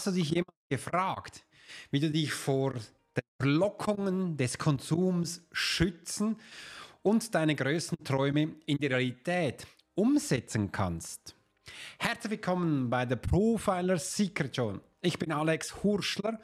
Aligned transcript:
Hast 0.00 0.06
du 0.06 0.12
dich 0.12 0.30
jemand 0.30 0.56
gefragt, 0.70 1.44
wie 1.90 2.00
du 2.00 2.10
dich 2.10 2.32
vor 2.32 2.72
den 2.72 3.22
Verlockungen 3.38 4.34
des 4.34 4.56
Konsums 4.56 5.42
schützen 5.52 6.38
und 7.02 7.34
deine 7.34 7.54
größten 7.54 8.02
Träume 8.02 8.54
in 8.64 8.78
die 8.78 8.86
Realität 8.86 9.66
umsetzen 9.94 10.72
kannst? 10.72 11.36
Herzlich 11.98 12.30
willkommen 12.30 12.88
bei 12.88 13.04
der 13.04 13.16
Profiler 13.16 13.98
Secret 13.98 14.56
Show. 14.56 14.80
Ich 15.02 15.18
bin 15.18 15.32
Alex 15.32 15.82
Hurschler 15.82 16.40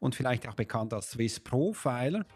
und 0.00 0.16
vielleicht 0.16 0.48
auch 0.48 0.54
bekannt 0.54 0.92
als 0.92 1.12
Swiss 1.12 1.38
Profiler. 1.38 2.26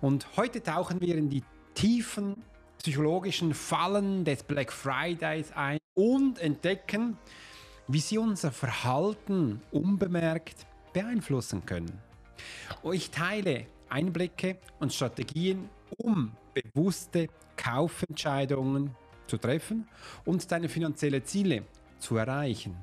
Und 0.00 0.36
heute 0.36 0.60
tauchen 0.60 1.00
wir 1.00 1.14
in 1.14 1.30
die 1.30 1.44
tiefen 1.74 2.42
psychologischen 2.78 3.54
Fallen 3.54 4.24
des 4.24 4.42
Black 4.42 4.72
Fridays 4.72 5.52
ein 5.52 5.78
und 5.94 6.40
entdecken, 6.40 7.16
wie 7.88 8.00
sie 8.00 8.18
unser 8.18 8.52
Verhalten 8.52 9.60
unbemerkt 9.72 10.66
beeinflussen 10.92 11.64
können. 11.64 12.00
Ich 12.92 13.10
teile 13.10 13.66
Einblicke 13.88 14.58
und 14.78 14.92
Strategien, 14.92 15.68
um 15.96 16.32
bewusste 16.54 17.28
Kaufentscheidungen 17.56 18.94
zu 19.26 19.38
treffen 19.38 19.88
und 20.24 20.50
deine 20.50 20.68
finanziellen 20.68 21.24
Ziele 21.24 21.64
zu 21.98 22.16
erreichen. 22.16 22.76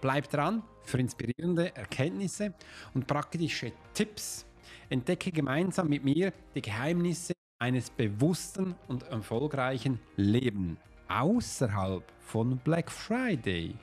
Bleib 0.00 0.28
dran 0.28 0.62
für 0.84 0.98
inspirierende 0.98 1.74
Erkenntnisse 1.74 2.54
und 2.94 3.06
praktische 3.06 3.72
Tipps. 3.94 4.46
Entdecke 4.88 5.32
gemeinsam 5.32 5.88
mit 5.88 6.04
mir 6.04 6.32
die 6.54 6.62
Geheimnisse 6.62 7.32
eines 7.58 7.90
bewussten 7.90 8.74
und 8.88 9.04
erfolgreichen 9.04 10.00
Lebens 10.16 10.78
außerhalb 11.08 12.04
von 12.20 12.56
Black 12.58 12.90
Friday. 12.90 13.74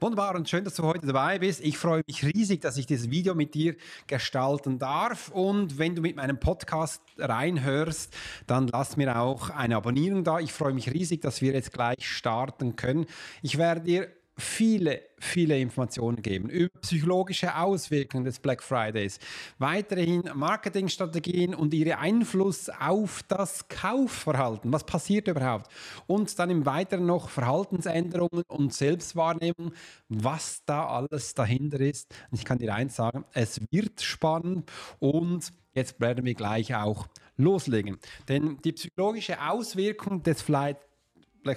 Wunderbar 0.00 0.36
und 0.36 0.48
schön, 0.48 0.62
dass 0.62 0.76
du 0.76 0.84
heute 0.84 1.08
dabei 1.08 1.40
bist. 1.40 1.60
Ich 1.60 1.76
freue 1.76 2.02
mich 2.06 2.24
riesig, 2.24 2.60
dass 2.60 2.76
ich 2.76 2.86
dieses 2.86 3.10
Video 3.10 3.34
mit 3.34 3.54
dir 3.54 3.74
gestalten 4.06 4.78
darf. 4.78 5.28
Und 5.30 5.76
wenn 5.76 5.96
du 5.96 6.02
mit 6.02 6.14
meinem 6.14 6.38
Podcast 6.38 7.02
reinhörst, 7.18 8.14
dann 8.46 8.68
lass 8.68 8.96
mir 8.96 9.18
auch 9.18 9.50
eine 9.50 9.74
Abonnierung 9.74 10.22
da. 10.22 10.38
Ich 10.38 10.52
freue 10.52 10.72
mich 10.72 10.92
riesig, 10.92 11.20
dass 11.20 11.42
wir 11.42 11.52
jetzt 11.52 11.72
gleich 11.72 12.08
starten 12.08 12.76
können. 12.76 13.06
Ich 13.42 13.58
werde 13.58 13.80
dir 13.80 14.08
viele, 14.38 15.02
viele 15.18 15.58
Informationen 15.58 16.22
geben 16.22 16.48
über 16.48 16.70
psychologische 16.80 17.56
Auswirkungen 17.56 18.24
des 18.24 18.38
Black 18.38 18.62
Fridays, 18.62 19.18
weiterhin 19.58 20.30
Marketingstrategien 20.32 21.54
und 21.54 21.74
ihre 21.74 21.98
Einfluss 21.98 22.70
auf 22.70 23.24
das 23.24 23.68
Kaufverhalten. 23.68 24.72
Was 24.72 24.84
passiert 24.84 25.26
überhaupt? 25.26 25.70
Und 26.06 26.38
dann 26.38 26.50
im 26.50 26.64
Weiteren 26.64 27.06
noch 27.06 27.28
Verhaltensänderungen 27.28 28.44
und 28.46 28.72
Selbstwahrnehmung, 28.72 29.72
was 30.08 30.62
da 30.64 30.86
alles 30.86 31.34
dahinter 31.34 31.80
ist. 31.80 32.14
Ich 32.30 32.44
kann 32.44 32.58
dir 32.58 32.72
eins 32.72 32.94
sagen, 32.96 33.24
es 33.32 33.60
wird 33.70 34.00
spannend 34.00 34.70
und 35.00 35.52
jetzt 35.74 36.00
werden 36.00 36.24
wir 36.24 36.34
gleich 36.34 36.74
auch 36.74 37.08
loslegen. 37.36 37.98
Denn 38.28 38.58
die 38.62 38.72
psychologische 38.72 39.40
Auswirkung 39.42 40.22
des 40.22 40.44
Black 40.44 40.78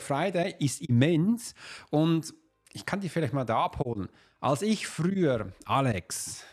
Friday 0.01 0.55
ist 0.59 0.81
immens 0.81 1.53
und 1.89 2.33
ich 2.73 2.85
kann 2.85 3.01
dich 3.01 3.11
vielleicht 3.11 3.33
mal 3.33 3.45
da 3.45 3.65
abholen. 3.65 4.09
Als 4.39 4.61
ich 4.61 4.87
früher, 4.87 5.53
Alex, 5.65 6.43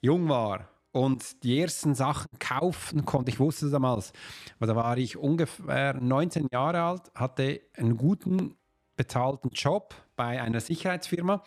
jung 0.00 0.28
war 0.28 0.68
und 0.92 1.42
die 1.42 1.60
ersten 1.60 1.94
Sachen 1.94 2.28
kaufen 2.38 3.04
konnte, 3.04 3.30
ich 3.30 3.40
wusste 3.40 3.70
damals, 3.70 4.12
da 4.60 4.76
war 4.76 4.96
ich 4.98 5.16
ungefähr 5.16 5.94
19 5.94 6.48
Jahre 6.52 6.82
alt, 6.82 7.02
hatte 7.14 7.60
einen 7.76 7.96
guten 7.96 8.56
bezahlten 8.96 9.50
Job 9.50 9.94
bei 10.16 10.40
einer 10.40 10.60
Sicherheitsfirma 10.60 11.42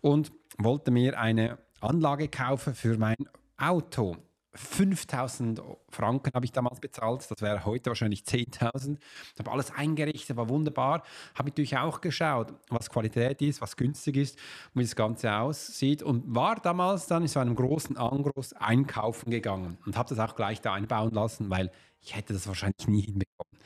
und 0.00 0.32
wollte 0.58 0.90
mir 0.90 1.18
eine 1.18 1.58
Anlage 1.80 2.28
kaufen 2.28 2.74
für 2.74 2.98
mein 2.98 3.28
Auto. 3.56 4.16
5000 4.54 5.62
Franken 5.88 6.32
habe 6.34 6.44
ich 6.44 6.50
damals 6.50 6.80
bezahlt, 6.80 7.24
das 7.30 7.40
wäre 7.40 7.64
heute 7.64 7.90
wahrscheinlich 7.90 8.22
10.000. 8.22 8.98
Ich 9.34 9.38
habe 9.38 9.52
alles 9.52 9.70
eingerichtet, 9.70 10.36
war 10.36 10.48
wunderbar. 10.48 11.04
Habe 11.34 11.50
natürlich 11.50 11.76
auch 11.76 12.00
geschaut, 12.00 12.52
was 12.68 12.90
Qualität 12.90 13.40
ist, 13.42 13.60
was 13.60 13.76
günstig 13.76 14.16
ist, 14.16 14.38
wie 14.74 14.82
das 14.82 14.96
Ganze 14.96 15.32
aussieht 15.32 16.02
und 16.02 16.34
war 16.34 16.56
damals 16.56 17.06
dann 17.06 17.22
in 17.22 17.28
so 17.28 17.38
einem 17.38 17.54
großen 17.54 17.96
Angroß 17.96 18.54
einkaufen 18.54 19.30
gegangen 19.30 19.78
und 19.86 19.96
habe 19.96 20.08
das 20.08 20.18
auch 20.18 20.34
gleich 20.34 20.60
da 20.60 20.74
einbauen 20.74 21.12
lassen, 21.12 21.48
weil 21.48 21.70
ich 22.00 22.16
hätte 22.16 22.32
das 22.32 22.48
wahrscheinlich 22.48 22.88
nie 22.88 23.02
hinbekommen. 23.02 23.58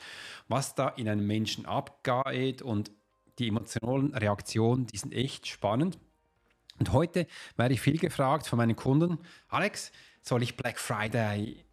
Was 0.47 0.75
da 0.75 0.89
in 0.89 1.09
einem 1.09 1.25
Menschen 1.25 1.65
abgeht 1.65 2.61
und 2.61 2.91
die 3.39 3.47
emotionalen 3.47 4.13
Reaktionen, 4.13 4.85
die 4.85 4.97
sind 4.97 5.13
echt 5.13 5.47
spannend. 5.47 5.97
Und 6.77 6.91
heute 6.91 7.25
werde 7.55 7.73
ich 7.73 7.81
viel 7.81 7.97
gefragt 7.97 8.47
von 8.47 8.57
meinen 8.57 8.75
Kunden, 8.75 9.17
Alex, 9.47 9.91
soll 10.27 10.43
ich 10.43 10.57
Black 10.57 10.79
Friday 10.79 11.63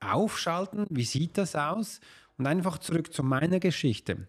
aufschalten? 0.00 0.86
Wie 0.90 1.04
sieht 1.04 1.38
das 1.38 1.54
aus? 1.54 2.00
Und 2.36 2.46
einfach 2.46 2.78
zurück 2.78 3.12
zu 3.12 3.22
meiner 3.22 3.60
Geschichte. 3.60 4.26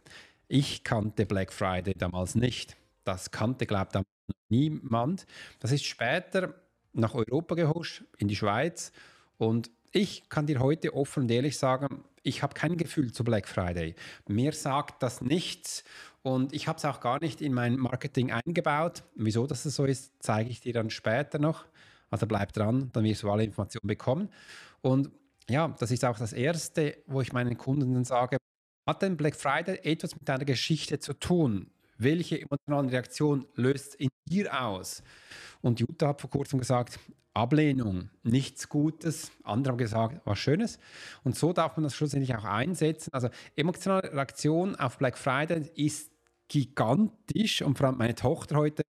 Ich 0.48 0.84
kannte 0.84 1.26
Black 1.26 1.52
Friday 1.52 1.96
damals 1.96 2.36
nicht. 2.36 2.78
Das 3.04 3.32
kannte, 3.32 3.66
glaube 3.66 4.04
ich, 4.28 4.36
niemand. 4.50 5.26
Das 5.60 5.72
ist 5.72 5.86
später 5.86 6.54
nach 6.94 7.16
Europa 7.16 7.56
gehuscht, 7.56 8.04
in 8.18 8.28
die 8.28 8.36
Schweiz. 8.36 8.92
Und 9.38 9.72
ich 9.92 10.30
kann 10.30 10.46
dir 10.46 10.60
heute 10.60 10.94
offen 10.94 11.24
und 11.24 11.32
ehrlich 11.32 11.58
sagen, 11.58 12.04
ich 12.22 12.44
habe 12.44 12.54
kein 12.54 12.78
Gefühl 12.78 13.12
zu 13.12 13.24
Black 13.24 13.48
Friday. 13.48 13.96
Mir 14.28 14.54
sagt 14.54 15.02
das 15.02 15.22
nichts 15.22 15.84
und 16.22 16.54
ich 16.54 16.68
habe 16.68 16.78
es 16.78 16.86
auch 16.86 17.00
gar 17.02 17.20
nicht 17.20 17.42
in 17.42 17.54
mein 17.54 17.78
Marketing 17.78 18.32
eingebaut. 18.32 19.04
Wieso 19.16 19.48
das 19.48 19.64
so 19.64 19.86
ist, 19.86 20.14
zeige 20.20 20.50
ich 20.50 20.62
dir 20.62 20.74
dann 20.74 20.90
später 20.90 21.40
noch. 21.40 21.66
Also 22.14 22.28
bleib 22.28 22.54
dran, 22.54 22.92
dann 22.94 23.04
wirst 23.06 23.24
du 23.24 23.32
alle 23.32 23.44
Informationen 23.44 23.88
bekommen. 23.88 24.30
Und 24.82 25.10
ja, 25.50 25.70
das 25.80 25.90
ist 25.90 26.06
auch 26.06 26.20
das 26.20 26.32
Erste, 26.32 26.96
wo 27.08 27.22
ich 27.22 27.34
meinen 27.34 27.58
Kunden 27.58 28.04
sage, 28.04 28.38
hat 28.88 29.02
denn 29.02 29.18
Black 29.18 29.36
Friday 29.36 29.80
etwas 29.82 30.14
mit 30.14 30.30
deiner 30.30 30.46
Geschichte 30.46 31.00
zu 31.00 31.14
tun? 31.16 31.72
Welche 31.98 32.40
emotionalen 32.40 32.90
Reaktion 32.90 33.48
löst 33.56 33.96
in 33.96 34.10
dir 34.30 34.62
aus? 34.64 35.02
Und 35.62 35.80
Jutta 35.80 36.10
hat 36.10 36.22
vor 36.22 36.30
kurzem 36.30 36.60
gesagt, 36.60 37.00
Ablehnung, 37.34 38.12
nichts 38.22 38.70
Gutes. 38.70 39.32
Andere 39.42 39.72
haben 39.72 39.80
gesagt, 39.80 40.22
was 40.24 40.38
Schönes. 40.38 40.78
Und 41.24 41.36
so 41.36 41.52
darf 41.52 41.78
man 41.78 41.84
das 41.84 41.96
schlussendlich 41.96 42.36
auch 42.36 42.44
einsetzen. 42.44 43.12
Also 43.12 43.30
emotionale 43.56 44.14
Reaktion 44.14 44.76
auf 44.76 45.00
Black 45.00 45.18
Friday 45.18 45.68
ist 45.74 46.12
gigantisch. 46.48 47.64
Und 47.64 47.76
vor 47.76 47.88
allem 47.88 47.98
meine 47.98 48.14
Tochter 48.14 48.58
heute 48.58 48.84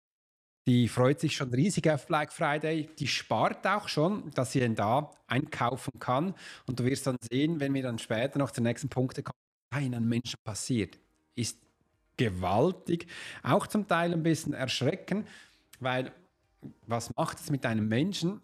die 0.66 0.88
freut 0.88 1.18
sich 1.18 1.34
schon 1.34 1.52
riesig 1.52 1.90
auf 1.90 2.06
Black 2.06 2.32
Friday. 2.32 2.88
Die 2.98 3.08
spart 3.08 3.66
auch 3.66 3.88
schon, 3.88 4.30
dass 4.32 4.52
sie 4.52 4.60
denn 4.60 4.74
da 4.74 5.10
einkaufen 5.26 5.98
kann. 5.98 6.34
Und 6.66 6.78
du 6.78 6.84
wirst 6.84 7.06
dann 7.06 7.16
sehen, 7.20 7.58
wenn 7.58 7.74
wir 7.74 7.82
dann 7.82 7.98
später 7.98 8.38
noch 8.38 8.52
zu 8.52 8.62
nächsten 8.62 8.88
Punkten 8.88 9.24
kommen, 9.24 9.38
was 9.70 9.82
einem 9.82 10.08
Menschen 10.08 10.38
passiert, 10.44 10.98
ist 11.34 11.58
gewaltig. 12.16 13.06
Auch 13.42 13.66
zum 13.66 13.88
Teil 13.88 14.12
ein 14.12 14.22
bisschen 14.22 14.52
erschrecken, 14.52 15.26
weil 15.80 16.12
was 16.86 17.14
macht 17.16 17.40
es 17.40 17.50
mit 17.50 17.66
einem 17.66 17.88
Menschen? 17.88 18.40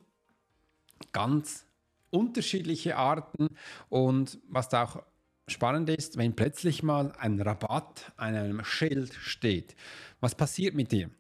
Ganz 1.13 1.65
unterschiedliche 2.11 2.97
Arten. 2.97 3.49
Und 3.89 4.39
was 4.49 4.69
da 4.69 4.85
auch 4.85 5.03
spannend 5.47 5.89
ist, 5.91 6.17
wenn 6.19 6.35
plötzlich 6.35 6.83
mal 6.83 7.13
ein 7.19 7.41
Rabatt 7.41 8.13
an 8.17 8.35
einem 8.35 8.65
Schild 8.65 9.15
steht. 9.15 9.77
Was 10.21 10.35
passiert 10.35 10.75
mit 10.75 10.91
dir? 10.91 11.11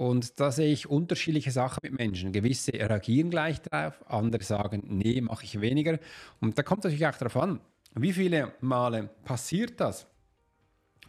Und 0.00 0.40
da 0.40 0.50
sehe 0.50 0.72
ich 0.72 0.88
unterschiedliche 0.88 1.50
Sachen 1.50 1.80
mit 1.82 1.92
Menschen. 1.92 2.32
Gewisse 2.32 2.72
reagieren 2.72 3.28
gleich 3.28 3.60
drauf, 3.60 4.02
andere 4.08 4.42
sagen, 4.42 4.82
nee, 4.86 5.20
mache 5.20 5.44
ich 5.44 5.60
weniger. 5.60 5.98
Und 6.40 6.56
da 6.56 6.62
kommt 6.62 6.84
natürlich 6.84 7.06
auch 7.06 7.18
darauf 7.18 7.36
an, 7.36 7.60
wie 7.96 8.14
viele 8.14 8.54
Male 8.62 9.10
passiert 9.24 9.78
das? 9.78 10.06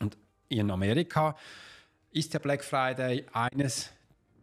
Und 0.01 0.17
in 0.49 0.69
Amerika 0.69 1.37
ist 2.11 2.33
der 2.33 2.39
Black 2.39 2.65
Friday 2.65 3.25
eines 3.31 3.91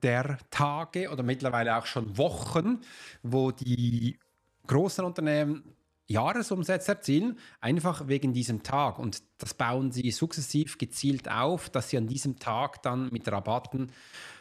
der 0.03 0.39
Tage 0.51 1.11
oder 1.11 1.23
mittlerweile 1.23 1.77
auch 1.77 1.85
schon 1.85 2.17
Wochen, 2.17 2.81
wo 3.23 3.51
die 3.51 4.19
großen 4.67 5.05
Unternehmen 5.05 5.75
Jahresumsätze 6.07 6.93
erzielen, 6.93 7.39
einfach 7.61 8.09
wegen 8.09 8.33
diesem 8.33 8.63
Tag. 8.63 8.99
Und 8.99 9.23
das 9.37 9.53
bauen 9.53 9.93
sie 9.93 10.11
sukzessiv 10.11 10.79
gezielt 10.79 11.31
auf, 11.31 11.69
dass 11.69 11.91
sie 11.91 11.99
an 11.99 12.07
diesem 12.07 12.39
Tag 12.39 12.83
dann 12.83 13.11
mit 13.13 13.31
Rabatten 13.31 13.93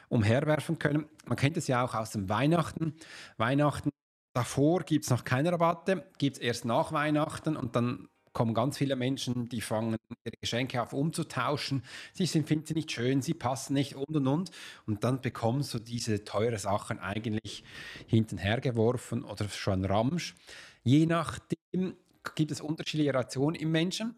umherwerfen 0.09 0.79
können. 0.79 1.05
Man 1.25 1.37
kennt 1.37 1.57
es 1.57 1.67
ja 1.67 1.83
auch 1.83 1.93
aus 1.93 2.11
dem 2.11 2.29
Weihnachten. 2.29 2.95
Weihnachten 3.37 3.89
davor 4.33 4.83
gibt 4.83 5.05
es 5.05 5.09
noch 5.09 5.23
keine 5.23 5.51
Rabatte, 5.51 6.05
gibt 6.17 6.37
es 6.37 6.41
erst 6.41 6.65
nach 6.65 6.91
Weihnachten 6.91 7.57
und 7.57 7.75
dann 7.75 8.07
kommen 8.37 8.53
ganz 8.53 8.77
viele 8.77 8.95
Menschen, 8.95 9.49
die 9.49 9.61
fangen 9.61 9.97
ihre 10.23 10.37
Geschenke 10.39 10.79
auf 10.79 10.93
umzutauschen. 10.93 11.81
Sie 12.13 12.27
sind, 12.27 12.47
finden 12.47 12.67
sie 12.67 12.75
nicht 12.75 12.91
schön, 12.91 13.23
sie 13.23 13.33
passen 13.33 13.73
nicht 13.73 13.95
und 13.95 14.15
und 14.15 14.27
und. 14.27 14.51
Und 14.85 15.03
dann 15.03 15.21
bekommst 15.21 15.73
du 15.73 15.79
diese 15.79 16.23
teuren 16.23 16.59
Sachen 16.59 16.99
eigentlich 16.99 17.63
hintenher 18.05 18.61
geworfen 18.61 19.23
oder 19.23 19.49
schon 19.49 19.85
Ramsch. 19.85 20.35
Je 20.83 21.07
nachdem 21.07 21.95
gibt 22.35 22.51
es 22.51 22.61
unterschiedliche 22.61 23.11
Reaktionen 23.11 23.55
im 23.55 23.71
Menschen. 23.71 24.13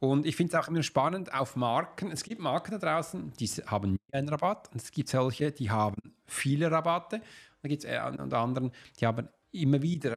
Und 0.00 0.26
ich 0.26 0.36
finde 0.36 0.56
es 0.56 0.62
auch 0.62 0.68
immer 0.68 0.82
spannend 0.82 1.32
auf 1.32 1.56
Marken. 1.56 2.10
Es 2.10 2.22
gibt 2.24 2.40
Marken 2.40 2.72
da 2.72 2.78
draußen, 2.78 3.32
die 3.38 3.46
haben 3.46 3.92
nie 3.92 3.98
einen 4.12 4.28
Rabatt. 4.28 4.70
Und 4.72 4.82
es 4.82 4.90
gibt 4.90 5.08
solche, 5.08 5.52
die 5.52 5.70
haben 5.70 5.96
viele 6.26 6.70
Rabatte. 6.70 7.16
Und 7.16 7.24
dann 7.62 7.70
gibt 7.70 7.84
es 7.84 8.20
unter 8.20 8.38
anderen, 8.38 8.72
die 9.00 9.06
haben 9.06 9.28
immer 9.52 9.80
wieder 9.80 10.16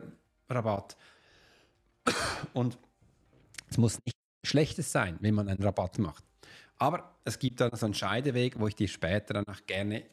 Rabatt. 0.50 0.98
Und 2.54 2.78
es 3.70 3.78
muss 3.78 4.00
nicht 4.06 4.16
Schlechtes 4.46 4.92
sein, 4.92 5.18
wenn 5.22 5.36
man 5.36 5.48
einen 5.48 5.62
Rabatt 5.62 6.00
macht. 6.00 6.24
Aber 6.78 7.16
es 7.26 7.40
gibt 7.40 7.60
dann 7.60 7.76
so 7.76 7.86
einen 7.86 7.94
Scheideweg, 7.94 8.60
wo 8.60 8.68
ich 8.68 8.76
dir 8.76 8.88
später 8.88 9.34
danach 9.34 9.66
gerne 9.66 10.04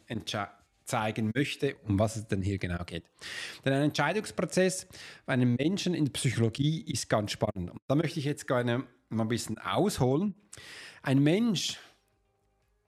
zeigen 0.84 1.30
möchte, 1.34 1.76
um 1.86 1.98
was 1.98 2.16
es 2.16 2.26
denn 2.26 2.42
hier 2.42 2.58
genau 2.58 2.84
geht. 2.84 3.04
Denn 3.64 3.72
ein 3.72 3.82
Entscheidungsprozess 3.82 4.86
bei 5.24 5.32
einem 5.32 5.54
Menschen 5.54 5.94
in 5.94 6.06
der 6.06 6.12
Psychologie 6.12 6.82
ist 6.82 7.08
ganz 7.08 7.32
spannend. 7.32 7.70
Und 7.70 7.80
da 7.86 7.94
möchte 7.94 8.18
ich 8.18 8.24
jetzt 8.24 8.46
gerne 8.46 8.84
mal 9.14 9.24
ein 9.24 9.28
bisschen 9.28 9.58
ausholen. 9.58 10.34
Ein 11.02 11.22
Mensch, 11.22 11.78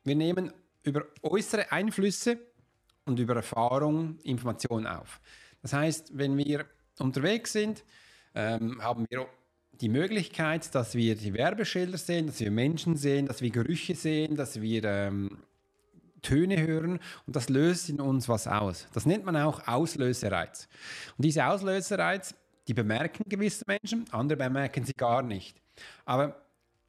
wir 0.05 0.15
nehmen 0.15 0.53
über 0.83 1.05
äußere 1.23 1.73
Einflüsse 1.73 2.39
und 3.05 3.19
über 3.19 3.37
Erfahrung 3.37 4.19
Informationen 4.21 4.87
auf. 4.87 5.21
Das 5.63 5.73
heißt, 5.73 6.17
wenn 6.17 6.37
wir 6.37 6.67
unterwegs 6.99 7.53
sind, 7.53 7.85
ähm, 8.35 8.83
haben 8.83 9.07
wir 9.11 9.27
die 9.81 9.89
Möglichkeit, 9.89 10.75
dass 10.75 10.95
wir 10.95 11.17
die 11.17 11.35
Werbeschilder 11.35 11.99
sehen, 11.99 12.27
dass 12.27 12.41
wir 12.41 12.51
Menschen 12.51 12.97
sehen, 12.97 13.27
dass 13.27 13.43
wir 13.43 13.51
Gerüche 13.51 13.95
sehen, 13.95 14.37
dass 14.37 14.61
wir 14.61 14.85
ähm, 14.85 15.39
Töne 16.23 16.67
hören 16.67 16.99
und 17.27 17.37
das 17.37 17.49
löst 17.49 17.89
in 17.89 18.01
uns 18.01 18.29
was 18.29 18.47
aus. 18.47 18.89
Das 18.93 19.07
nennt 19.07 19.25
man 19.25 19.37
auch 19.37 19.67
Auslösereiz. 19.69 20.69
Und 21.17 21.25
diese 21.25 21.47
Auslösereiz, 21.47 22.35
die 22.67 22.75
bemerken 22.75 23.25
gewisse 23.29 23.65
Menschen, 23.67 24.07
andere 24.11 24.39
bemerken 24.39 24.85
sie 24.85 24.95
gar 24.95 25.23
nicht. 25.23 25.61
Aber 26.05 26.41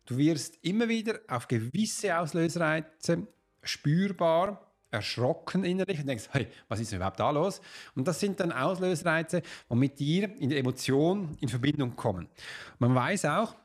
du 0.05 0.17
wirst 0.17 0.57
immer 0.63 0.87
wieder 0.87 1.19
auf 1.27 1.47
gewisse 1.47 2.17
Auslösereize 2.17 3.27
spürbar 3.63 4.61
erschrocken 4.89 5.63
innerlich 5.63 5.99
und 5.99 6.07
denkst, 6.07 6.29
hey, 6.31 6.47
was 6.69 6.79
ist 6.79 6.93
überhaupt 6.93 7.19
da 7.19 7.29
los? 7.29 7.61
Und 7.95 8.07
das 8.07 8.19
sind 8.19 8.39
dann 8.39 8.51
Auslösereize, 8.51 9.41
die 9.69 9.75
mit 9.75 9.99
dir 9.99 10.33
in 10.39 10.49
der 10.49 10.59
Emotion 10.59 11.37
in 11.41 11.49
Verbindung 11.49 11.95
kommen. 11.95 12.29
Man 12.79 12.95
weiß 12.95 13.25
auch, 13.25 13.55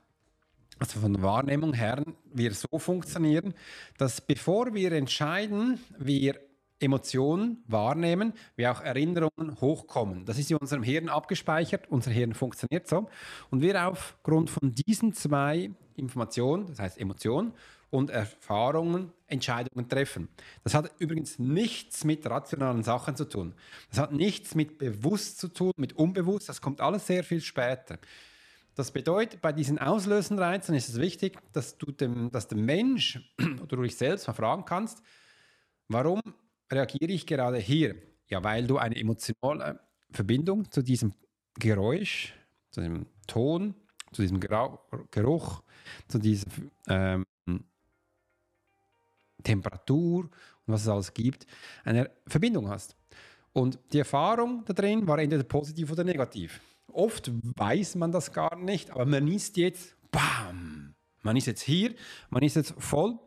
also 0.78 0.98
von 0.98 1.12
der 1.12 1.22
Wahrnehmung 1.22 1.74
her, 1.74 2.02
wir 2.32 2.52
so 2.54 2.78
funktionieren, 2.78 3.54
dass 3.98 4.20
bevor 4.20 4.74
wir 4.74 4.90
entscheiden, 4.92 5.78
wir 5.98 6.40
Emotionen 6.82 7.62
wahrnehmen, 7.66 8.32
wie 8.56 8.66
auch 8.66 8.80
Erinnerungen 8.80 9.60
hochkommen. 9.60 10.24
Das 10.24 10.38
ist 10.38 10.50
in 10.50 10.56
unserem 10.58 10.82
Hirn 10.82 11.08
abgespeichert. 11.08 11.88
Unser 11.88 12.10
Hirn 12.10 12.34
funktioniert 12.34 12.88
so. 12.88 13.08
Und 13.50 13.62
wir 13.62 13.88
aufgrund 13.88 14.50
von 14.50 14.74
diesen 14.74 15.12
zwei 15.12 15.70
Informationen, 15.96 16.66
das 16.66 16.78
heißt 16.78 16.98
Emotionen 16.98 17.52
und 17.90 18.10
Erfahrungen, 18.10 19.12
Entscheidungen 19.26 19.88
treffen. 19.88 20.28
Das 20.64 20.74
hat 20.74 20.90
übrigens 20.98 21.38
nichts 21.38 22.04
mit 22.04 22.24
rationalen 22.26 22.82
Sachen 22.82 23.16
zu 23.16 23.26
tun. 23.26 23.54
Das 23.90 23.98
hat 23.98 24.12
nichts 24.12 24.54
mit 24.54 24.78
bewusst 24.78 25.38
zu 25.38 25.48
tun, 25.48 25.72
mit 25.76 25.92
unbewusst. 25.94 26.48
Das 26.48 26.60
kommt 26.60 26.80
alles 26.80 27.06
sehr 27.06 27.22
viel 27.22 27.40
später. 27.40 27.98
Das 28.74 28.90
bedeutet, 28.90 29.42
bei 29.42 29.52
diesen 29.52 29.78
auslösenden 29.78 30.42
Reizen 30.42 30.74
ist 30.74 30.88
es 30.88 30.98
wichtig, 30.98 31.38
dass 31.52 31.76
du 31.76 31.92
dem, 31.92 32.30
dass 32.30 32.48
der 32.48 32.56
Mensch 32.56 33.20
oder 33.62 33.76
du 33.76 33.82
dich 33.82 33.96
selbst 33.96 34.26
mal 34.26 34.32
fragen 34.32 34.64
kannst, 34.64 35.02
warum 35.88 36.22
reagiere 36.72 37.12
ich 37.12 37.26
gerade 37.26 37.58
hier? 37.58 37.96
Ja, 38.28 38.42
weil 38.42 38.66
du 38.66 38.78
eine 38.78 38.96
emotionale 38.96 39.80
Verbindung 40.10 40.70
zu 40.70 40.82
diesem 40.82 41.12
Geräusch, 41.58 42.34
zu 42.70 42.80
dem 42.80 43.06
Ton, 43.26 43.74
zu 44.12 44.22
diesem 44.22 44.40
Geruch, 44.40 45.62
zu 46.08 46.18
dieser 46.18 46.46
ähm, 46.88 47.24
Temperatur 49.42 50.24
und 50.24 50.74
was 50.74 50.82
es 50.82 50.88
alles 50.88 51.12
gibt, 51.12 51.46
eine 51.84 52.10
Verbindung 52.26 52.68
hast. 52.68 52.96
Und 53.52 53.78
die 53.92 53.98
Erfahrung 53.98 54.64
da 54.64 54.72
drin 54.72 55.06
war 55.06 55.18
entweder 55.18 55.44
positiv 55.44 55.92
oder 55.92 56.04
negativ. 56.04 56.60
Oft 56.92 57.30
weiß 57.56 57.96
man 57.96 58.12
das 58.12 58.32
gar 58.32 58.56
nicht, 58.56 58.90
aber 58.90 59.04
man 59.06 59.28
ist 59.28 59.56
jetzt, 59.56 59.96
bam, 60.10 60.94
man 61.22 61.36
ist 61.36 61.46
jetzt 61.46 61.62
hier, 61.62 61.94
man 62.30 62.42
ist 62.42 62.56
jetzt 62.56 62.74
voll 62.78 63.18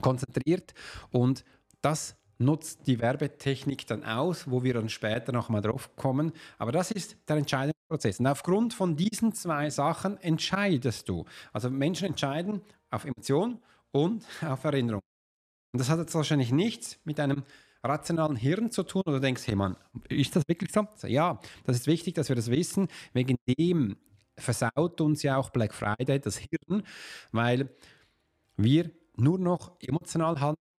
konzentriert 0.00 0.72
und 1.10 1.44
das 1.82 2.16
nutzt 2.40 2.86
die 2.86 3.00
Werbetechnik 3.00 3.86
dann 3.86 4.02
aus, 4.04 4.50
wo 4.50 4.62
wir 4.62 4.74
dann 4.74 4.88
später 4.88 5.30
nochmal 5.32 5.60
drauf 5.60 5.94
kommen. 5.94 6.32
Aber 6.58 6.72
das 6.72 6.90
ist 6.90 7.16
der 7.28 7.36
entscheidende 7.36 7.74
Prozess. 7.88 8.18
Und 8.18 8.26
aufgrund 8.26 8.72
von 8.74 8.96
diesen 8.96 9.32
zwei 9.34 9.70
Sachen 9.70 10.16
entscheidest 10.18 11.08
du. 11.08 11.24
Also 11.52 11.70
Menschen 11.70 12.08
entscheiden 12.08 12.62
auf 12.90 13.04
Emotion 13.04 13.60
und 13.92 14.24
auf 14.46 14.64
Erinnerung. 14.64 15.02
Und 15.72 15.80
das 15.80 15.90
hat 15.90 15.98
jetzt 15.98 16.14
wahrscheinlich 16.14 16.50
nichts 16.50 16.98
mit 17.04 17.20
einem 17.20 17.44
rationalen 17.84 18.36
Hirn 18.36 18.70
zu 18.70 18.82
tun 18.82 19.02
oder 19.06 19.16
du 19.16 19.20
denkst, 19.20 19.46
hey 19.46 19.54
Mann, 19.54 19.76
ist 20.08 20.34
das 20.34 20.42
wirklich 20.46 20.72
so? 20.72 20.86
Ja, 21.06 21.40
das 21.64 21.76
ist 21.76 21.86
wichtig, 21.86 22.14
dass 22.14 22.28
wir 22.28 22.36
das 22.36 22.50
wissen. 22.50 22.88
Wegen 23.12 23.36
dem 23.46 23.96
versaut 24.36 25.00
uns 25.00 25.22
ja 25.22 25.36
auch 25.36 25.50
Black 25.50 25.74
Friday 25.74 26.20
das 26.20 26.38
Hirn, 26.38 26.82
weil 27.32 27.70
wir 28.56 28.90
nur 29.16 29.38
noch 29.38 29.72
emotional 29.80 30.40
handeln 30.40 30.69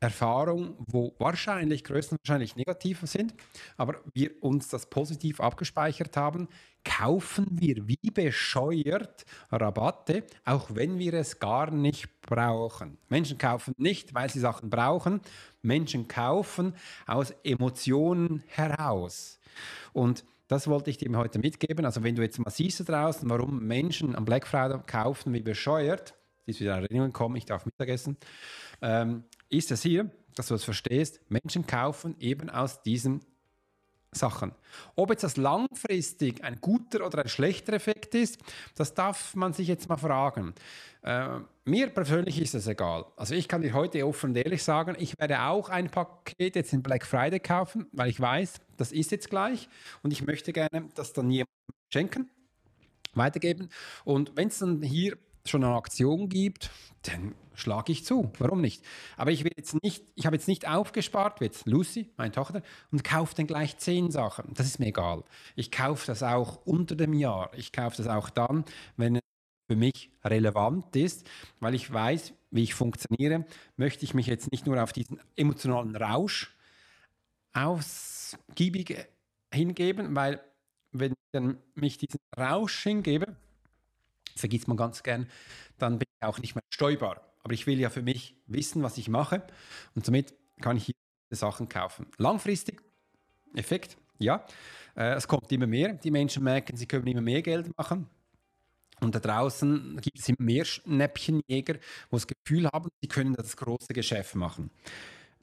Erfahrung, 0.00 0.76
wo 0.78 1.14
wahrscheinlich 1.18 1.84
größtenwahrscheinlich 1.84 2.56
negativ 2.56 3.00
sind, 3.04 3.34
aber 3.76 4.00
wir 4.14 4.42
uns 4.42 4.68
das 4.68 4.86
positiv 4.86 5.40
abgespeichert 5.40 6.16
haben, 6.16 6.48
kaufen 6.84 7.46
wir 7.50 7.86
wie 7.86 8.10
bescheuert 8.10 9.26
Rabatte, 9.50 10.24
auch 10.46 10.70
wenn 10.74 10.98
wir 10.98 11.12
es 11.14 11.38
gar 11.38 11.70
nicht 11.70 12.22
brauchen. 12.22 12.96
Menschen 13.10 13.36
kaufen 13.36 13.74
nicht, 13.76 14.14
weil 14.14 14.30
sie 14.30 14.40
Sachen 14.40 14.70
brauchen. 14.70 15.20
Menschen 15.60 16.08
kaufen 16.08 16.74
aus 17.06 17.32
Emotionen 17.44 18.42
heraus. 18.46 19.38
Und 19.92 20.24
das 20.48 20.66
wollte 20.66 20.90
ich 20.90 20.96
dir 20.96 21.14
heute 21.16 21.38
mitgeben. 21.38 21.84
Also 21.84 22.02
wenn 22.02 22.16
du 22.16 22.22
jetzt 22.22 22.38
mal 22.38 22.50
siehst 22.50 22.80
da 22.80 22.84
draußen, 22.84 23.28
warum 23.28 23.66
Menschen 23.66 24.16
am 24.16 24.24
Black 24.24 24.46
Friday 24.46 24.80
kaufen 24.86 25.32
wie 25.34 25.42
bescheuert, 25.42 26.14
ist 26.46 26.60
wieder 26.60 26.76
Erinnerung 26.76 27.12
kommen, 27.12 27.36
ich 27.36 27.44
darf 27.44 27.66
Mittagessen, 27.66 28.16
ähm, 28.82 29.24
ist 29.50 29.70
es 29.70 29.82
hier, 29.82 30.10
dass 30.34 30.46
du 30.46 30.54
es 30.54 30.60
das 30.60 30.64
verstehst, 30.64 31.20
Menschen 31.28 31.66
kaufen 31.66 32.16
eben 32.18 32.48
aus 32.48 32.82
diesen 32.82 33.20
Sachen. 34.12 34.52
Ob 34.96 35.10
jetzt 35.10 35.22
das 35.22 35.36
langfristig 35.36 36.42
ein 36.42 36.60
guter 36.60 37.06
oder 37.06 37.22
ein 37.22 37.28
schlechter 37.28 37.72
Effekt 37.74 38.14
ist, 38.14 38.38
das 38.74 38.94
darf 38.94 39.36
man 39.36 39.52
sich 39.52 39.68
jetzt 39.68 39.88
mal 39.88 39.96
fragen. 39.96 40.54
Äh, 41.02 41.40
mir 41.64 41.88
persönlich 41.90 42.40
ist 42.40 42.54
es 42.54 42.66
egal. 42.66 43.04
Also 43.16 43.34
ich 43.34 43.46
kann 43.46 43.62
dir 43.62 43.72
heute 43.72 44.04
offen 44.04 44.30
und 44.30 44.36
ehrlich 44.36 44.64
sagen, 44.64 44.96
ich 44.98 45.16
werde 45.18 45.42
auch 45.42 45.68
ein 45.68 45.90
Paket 45.90 46.56
jetzt 46.56 46.72
in 46.72 46.82
Black 46.82 47.06
Friday 47.06 47.38
kaufen, 47.38 47.86
weil 47.92 48.10
ich 48.10 48.20
weiß, 48.20 48.54
das 48.76 48.90
ist 48.90 49.12
jetzt 49.12 49.30
gleich 49.30 49.68
und 50.02 50.12
ich 50.12 50.26
möchte 50.26 50.52
gerne 50.52 50.88
das 50.94 51.12
dann 51.12 51.30
jemandem 51.30 51.54
schenken, 51.92 52.30
weitergeben. 53.14 53.68
Und 54.04 54.36
wenn 54.36 54.48
es 54.48 54.58
dann 54.58 54.82
hier 54.82 55.16
schon 55.44 55.64
eine 55.64 55.74
Aktion 55.74 56.28
gibt, 56.28 56.70
dann 57.02 57.34
schlage 57.54 57.92
ich 57.92 58.04
zu. 58.04 58.32
Warum 58.38 58.60
nicht? 58.60 58.84
Aber 59.16 59.30
ich 59.30 59.44
will 59.44 59.52
jetzt 59.56 59.82
nicht, 59.82 60.04
ich 60.14 60.26
habe 60.26 60.36
jetzt 60.36 60.48
nicht 60.48 60.68
aufgespart, 60.68 61.40
wie 61.40 61.44
jetzt 61.44 61.66
Lucy, 61.66 62.10
meine 62.16 62.32
Tochter, 62.32 62.62
und 62.90 63.04
kaufe 63.04 63.34
dann 63.34 63.46
gleich 63.46 63.78
zehn 63.78 64.10
Sachen. 64.10 64.52
Das 64.54 64.66
ist 64.66 64.78
mir 64.78 64.86
egal. 64.86 65.22
Ich 65.56 65.70
kaufe 65.70 66.06
das 66.06 66.22
auch 66.22 66.64
unter 66.64 66.96
dem 66.96 67.12
Jahr. 67.12 67.50
Ich 67.56 67.72
kaufe 67.72 67.96
das 67.96 68.06
auch 68.08 68.30
dann, 68.30 68.64
wenn 68.96 69.16
es 69.16 69.22
für 69.68 69.76
mich 69.76 70.10
relevant 70.24 70.96
ist, 70.96 71.28
weil 71.60 71.74
ich 71.74 71.92
weiß, 71.92 72.32
wie 72.50 72.64
ich 72.64 72.74
funktioniere, 72.74 73.46
möchte 73.76 74.04
ich 74.04 74.14
mich 74.14 74.26
jetzt 74.26 74.50
nicht 74.50 74.66
nur 74.66 74.82
auf 74.82 74.92
diesen 74.92 75.20
emotionalen 75.36 75.94
Rausch 75.94 76.56
ausgiebig 77.52 79.06
hingeben, 79.52 80.16
weil 80.16 80.40
wenn 80.92 81.12
ich 81.12 81.18
dann 81.32 81.58
mich 81.74 81.98
diesen 81.98 82.18
Rausch 82.36 82.82
hingebe, 82.82 83.36
vergisst 84.36 84.68
man 84.68 84.76
ganz 84.76 85.02
gern, 85.02 85.28
dann 85.78 85.98
bin 85.98 86.06
ich 86.08 86.26
auch 86.26 86.38
nicht 86.38 86.54
mehr 86.54 86.64
steuerbar. 86.70 87.20
Aber 87.42 87.54
ich 87.54 87.66
will 87.66 87.80
ja 87.80 87.90
für 87.90 88.02
mich 88.02 88.36
wissen, 88.46 88.82
was 88.82 88.98
ich 88.98 89.08
mache 89.08 89.42
und 89.94 90.04
somit 90.04 90.34
kann 90.60 90.76
ich 90.76 90.86
hier 90.86 90.94
Sachen 91.30 91.68
kaufen. 91.68 92.06
Langfristig, 92.18 92.82
Effekt, 93.54 93.96
ja, 94.18 94.44
äh, 94.96 95.14
es 95.14 95.26
kommt 95.26 95.50
immer 95.50 95.66
mehr. 95.66 95.94
Die 95.94 96.10
Menschen 96.10 96.44
merken, 96.44 96.76
sie 96.76 96.86
können 96.86 97.06
immer 97.06 97.22
mehr 97.22 97.42
Geld 97.42 97.76
machen. 97.76 98.06
Und 99.00 99.14
da 99.14 99.18
draußen 99.18 99.98
gibt 100.02 100.18
es 100.18 100.28
immer 100.28 100.36
mehr 100.40 100.64
Schnäppchenjäger, 100.64 101.76
wo 102.10 102.16
das 102.16 102.26
Gefühl 102.26 102.68
haben, 102.68 102.90
sie 103.00 103.08
können 103.08 103.34
das 103.34 103.56
große 103.56 103.94
Geschäft 103.94 104.34
machen. 104.34 104.70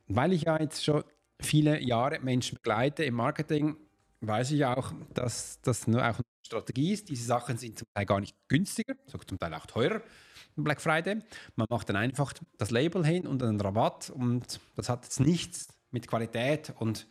Weil 0.08 0.34
ich 0.34 0.44
ja 0.44 0.60
jetzt 0.60 0.84
schon 0.84 1.03
viele 1.39 1.82
Jahre 1.82 2.20
Menschen 2.20 2.56
begleite 2.56 3.03
im 3.03 3.15
Marketing, 3.15 3.75
weiß 4.21 4.51
ich 4.51 4.65
auch, 4.65 4.91
dass 5.13 5.59
das 5.62 5.88
nur 5.88 6.01
auch 6.01 6.15
eine 6.15 6.24
Strategie 6.45 6.93
ist. 6.93 7.09
Diese 7.09 7.25
Sachen 7.25 7.57
sind 7.57 7.79
zum 7.79 7.88
Teil 7.93 8.05
gar 8.05 8.19
nicht 8.19 8.36
günstiger, 8.47 8.95
zum 9.05 9.39
Teil 9.39 9.53
auch 9.53 9.65
teurer. 9.65 10.01
Black 10.63 10.81
Friday. 10.81 11.19
Man 11.55 11.67
macht 11.69 11.89
dann 11.89 11.95
einfach 11.95 12.33
das 12.57 12.71
Label 12.71 13.05
hin 13.05 13.27
und 13.27 13.43
einen 13.43 13.62
Rabatt 13.62 14.09
und 14.09 14.59
das 14.75 14.89
hat 14.89 15.03
jetzt 15.03 15.19
nichts 15.19 15.67
mit 15.91 16.07
Qualität 16.07 16.74
und 16.79 17.07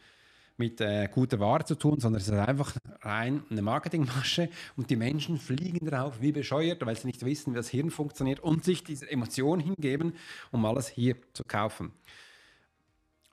mit 0.58 0.80
äh, 0.80 1.08
guter 1.12 1.38
Ware 1.38 1.64
zu 1.64 1.74
tun, 1.74 2.00
sondern 2.00 2.20
es 2.20 2.28
ist 2.28 2.34
einfach 2.34 2.74
rein 3.02 3.42
eine 3.50 3.62
Marketingmasche 3.62 4.48
und 4.76 4.90
die 4.90 4.96
Menschen 4.96 5.38
fliegen 5.38 5.86
drauf 5.86 6.20
wie 6.20 6.32
bescheuert, 6.32 6.84
weil 6.84 6.96
sie 6.96 7.06
nicht 7.06 7.24
wissen, 7.24 7.52
wie 7.52 7.56
das 7.56 7.68
Hirn 7.68 7.90
funktioniert 7.90 8.40
und 8.40 8.64
sich 8.64 8.82
diese 8.82 9.10
Emotion 9.10 9.60
hingeben, 9.60 10.14
um 10.50 10.64
alles 10.64 10.88
hier 10.88 11.16
zu 11.34 11.44
kaufen. 11.44 11.92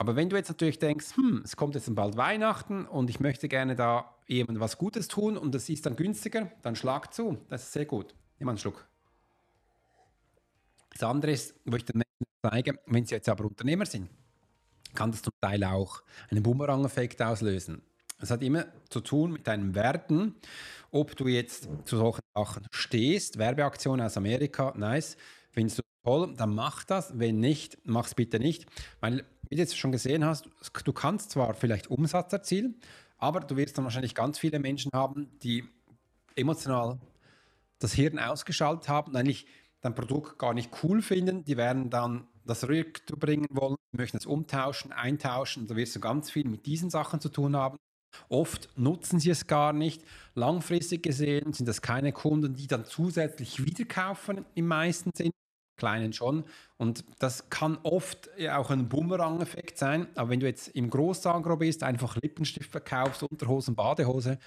Aber 0.04 0.18
wenn 0.18 0.30
du 0.30 0.36
jetzt 0.36 0.50
natürlich 0.50 0.80
denkst, 0.80 1.16
hm, 1.16 1.44
es 1.46 1.56
kommt 1.56 1.76
jetzt 1.76 1.96
bald 1.96 2.18
Weihnachten 2.18 2.86
und 2.86 3.10
ich 3.10 3.22
möchte 3.22 3.48
gerne 3.48 3.74
da 3.74 4.14
jemandem 4.28 4.60
was 4.60 4.78
Gutes 4.78 5.08
tun 5.08 5.38
und 5.38 5.56
das 5.56 5.70
ist 5.70 5.86
dann 5.86 5.96
günstiger, 5.96 6.52
dann 6.62 6.76
schlag 6.76 7.14
zu. 7.14 7.38
Das 7.48 7.64
ist 7.64 7.72
sehr 7.72 7.86
gut. 7.86 8.14
Nimm 8.38 8.50
einen 8.50 8.58
Schluck. 8.58 8.86
Das 10.92 11.04
andere 11.04 11.32
ist, 11.32 11.56
wo 11.64 11.78
ich 11.78 11.86
den 11.86 12.00
Menschen 12.00 12.34
zeige, 12.42 12.78
wenn 12.86 13.06
sie 13.06 13.16
jetzt 13.16 13.30
aber 13.30 13.46
Unternehmer 13.46 13.86
sind, 13.86 14.10
kann 14.94 15.12
das 15.12 15.22
zum 15.22 15.32
Teil 15.40 15.64
auch 15.64 16.04
einen 16.30 16.44
Bumerang-Effekt 16.44 17.22
auslösen. 17.22 17.82
Es 18.20 18.30
hat 18.30 18.44
immer 18.44 18.66
zu 18.90 19.00
tun 19.00 19.32
mit 19.32 19.48
deinen 19.48 19.74
Werten, 19.74 20.36
ob 20.92 21.16
du 21.16 21.30
jetzt 21.30 21.70
zu 21.86 21.96
solchen 21.96 22.24
Sachen 22.36 22.68
stehst. 22.72 23.38
Werbeaktion 23.38 24.02
aus 24.02 24.18
Amerika, 24.18 24.74
nice. 24.76 25.16
Findest 25.52 25.78
du 25.80 25.84
toll, 26.04 26.34
dann 26.36 26.54
mach 26.54 26.84
das. 26.84 27.18
Wenn 27.18 27.40
nicht, 27.40 27.78
mach 27.86 28.08
es 28.08 28.16
bitte 28.16 28.40
nicht. 28.40 28.66
Weil 29.00 29.24
wie 29.54 29.58
du 29.58 29.62
jetzt 29.62 29.78
schon 29.78 29.92
gesehen 29.92 30.26
hast, 30.26 30.50
du 30.84 30.94
kannst 30.94 31.30
zwar 31.30 31.54
vielleicht 31.54 31.86
Umsatz 31.88 32.34
erzielen, 32.34 32.76
aber 33.20 33.40
du 33.40 33.56
wirst 33.56 33.78
dann 33.78 33.86
wahrscheinlich 33.86 34.16
ganz 34.16 34.40
viele 34.40 34.58
Menschen 34.58 34.90
haben, 34.96 35.30
die 35.44 35.64
emotional 36.36 37.00
das 37.78 37.94
Hirn 37.94 38.18
ausgeschaltet 38.18 38.90
haben, 38.90 39.16
eigentlich 39.16 39.46
dein 39.82 39.94
Produkt 39.94 40.40
gar 40.40 40.56
nicht 40.56 40.72
cool 40.82 41.04
finden. 41.04 41.46
Die 41.46 41.56
werden 41.56 41.92
dann 41.92 42.26
das 42.46 42.68
rückbringen 42.68 43.46
wollen, 43.52 43.76
möchten 43.92 44.18
es 44.18 44.26
umtauschen, 44.26 44.92
eintauschen. 44.92 45.68
Da 45.68 45.76
wirst 45.76 45.96
du 45.96 46.00
ganz 46.00 46.32
viel 46.32 46.48
mit 46.50 46.66
diesen 46.66 46.90
Sachen 46.90 47.20
zu 47.20 47.30
tun 47.30 47.56
haben. 47.56 47.78
Oft 48.30 48.76
nutzen 48.76 49.20
sie 49.20 49.30
es 49.30 49.46
gar 49.46 49.72
nicht. 49.72 50.02
Langfristig 50.34 51.04
gesehen 51.04 51.54
sind 51.54 51.68
das 51.68 51.84
keine 51.84 52.12
Kunden, 52.12 52.56
die 52.56 52.66
dann 52.66 52.86
zusätzlich 52.86 53.64
wieder 53.64 53.86
kaufen 53.86 54.46
im 54.56 54.66
meisten 54.66 55.12
Sinn 55.14 55.32
kleinen 55.78 56.14
schon. 56.14 56.44
Und 56.78 57.04
das 57.20 57.50
kann 57.50 57.78
oft 57.84 58.30
auch 58.52 58.70
ein 58.70 58.90
Bumerang-Effekt 58.90 59.78
sein. 59.78 60.08
Aber 60.16 60.30
wenn 60.30 60.40
du 60.40 60.46
jetzt 60.46 60.70
im 60.70 60.90
Großagro 60.90 61.58
bist, 61.58 61.84
einfach 61.84 62.18
Lippenstift 62.18 62.72
verkaufst, 62.72 63.24
Unterhosen, 63.24 63.76
Badehose, 63.76 64.40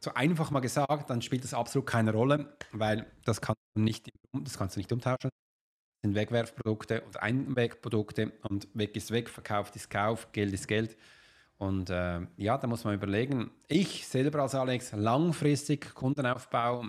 so 0.00 0.12
einfach 0.14 0.50
mal 0.50 0.60
gesagt, 0.60 1.10
dann 1.10 1.22
spielt 1.22 1.44
das 1.44 1.54
absolut 1.54 1.86
keine 1.86 2.12
Rolle, 2.12 2.56
weil 2.72 3.06
das, 3.24 3.40
kann 3.40 3.54
nicht, 3.74 4.10
das 4.32 4.58
kannst 4.58 4.76
du 4.76 4.80
nicht 4.80 4.92
umtauschen. 4.92 5.30
Das 5.30 6.02
sind 6.02 6.14
Wegwerfprodukte 6.14 7.02
und 7.02 7.22
Einwegprodukte 7.22 8.32
und 8.48 8.68
weg 8.72 8.96
ist 8.96 9.10
weg, 9.10 9.28
verkauft 9.28 9.76
ist 9.76 9.90
Kauf, 9.90 10.32
Geld 10.32 10.52
ist 10.54 10.66
Geld. 10.66 10.96
Und 11.58 11.90
äh, 11.90 12.20
ja, 12.38 12.56
da 12.56 12.66
muss 12.66 12.84
man 12.84 12.94
überlegen. 12.94 13.50
Ich 13.68 14.06
selber 14.08 14.40
als 14.40 14.54
Alex 14.54 14.92
langfristig 14.92 15.94
Kundenaufbau 15.94 16.86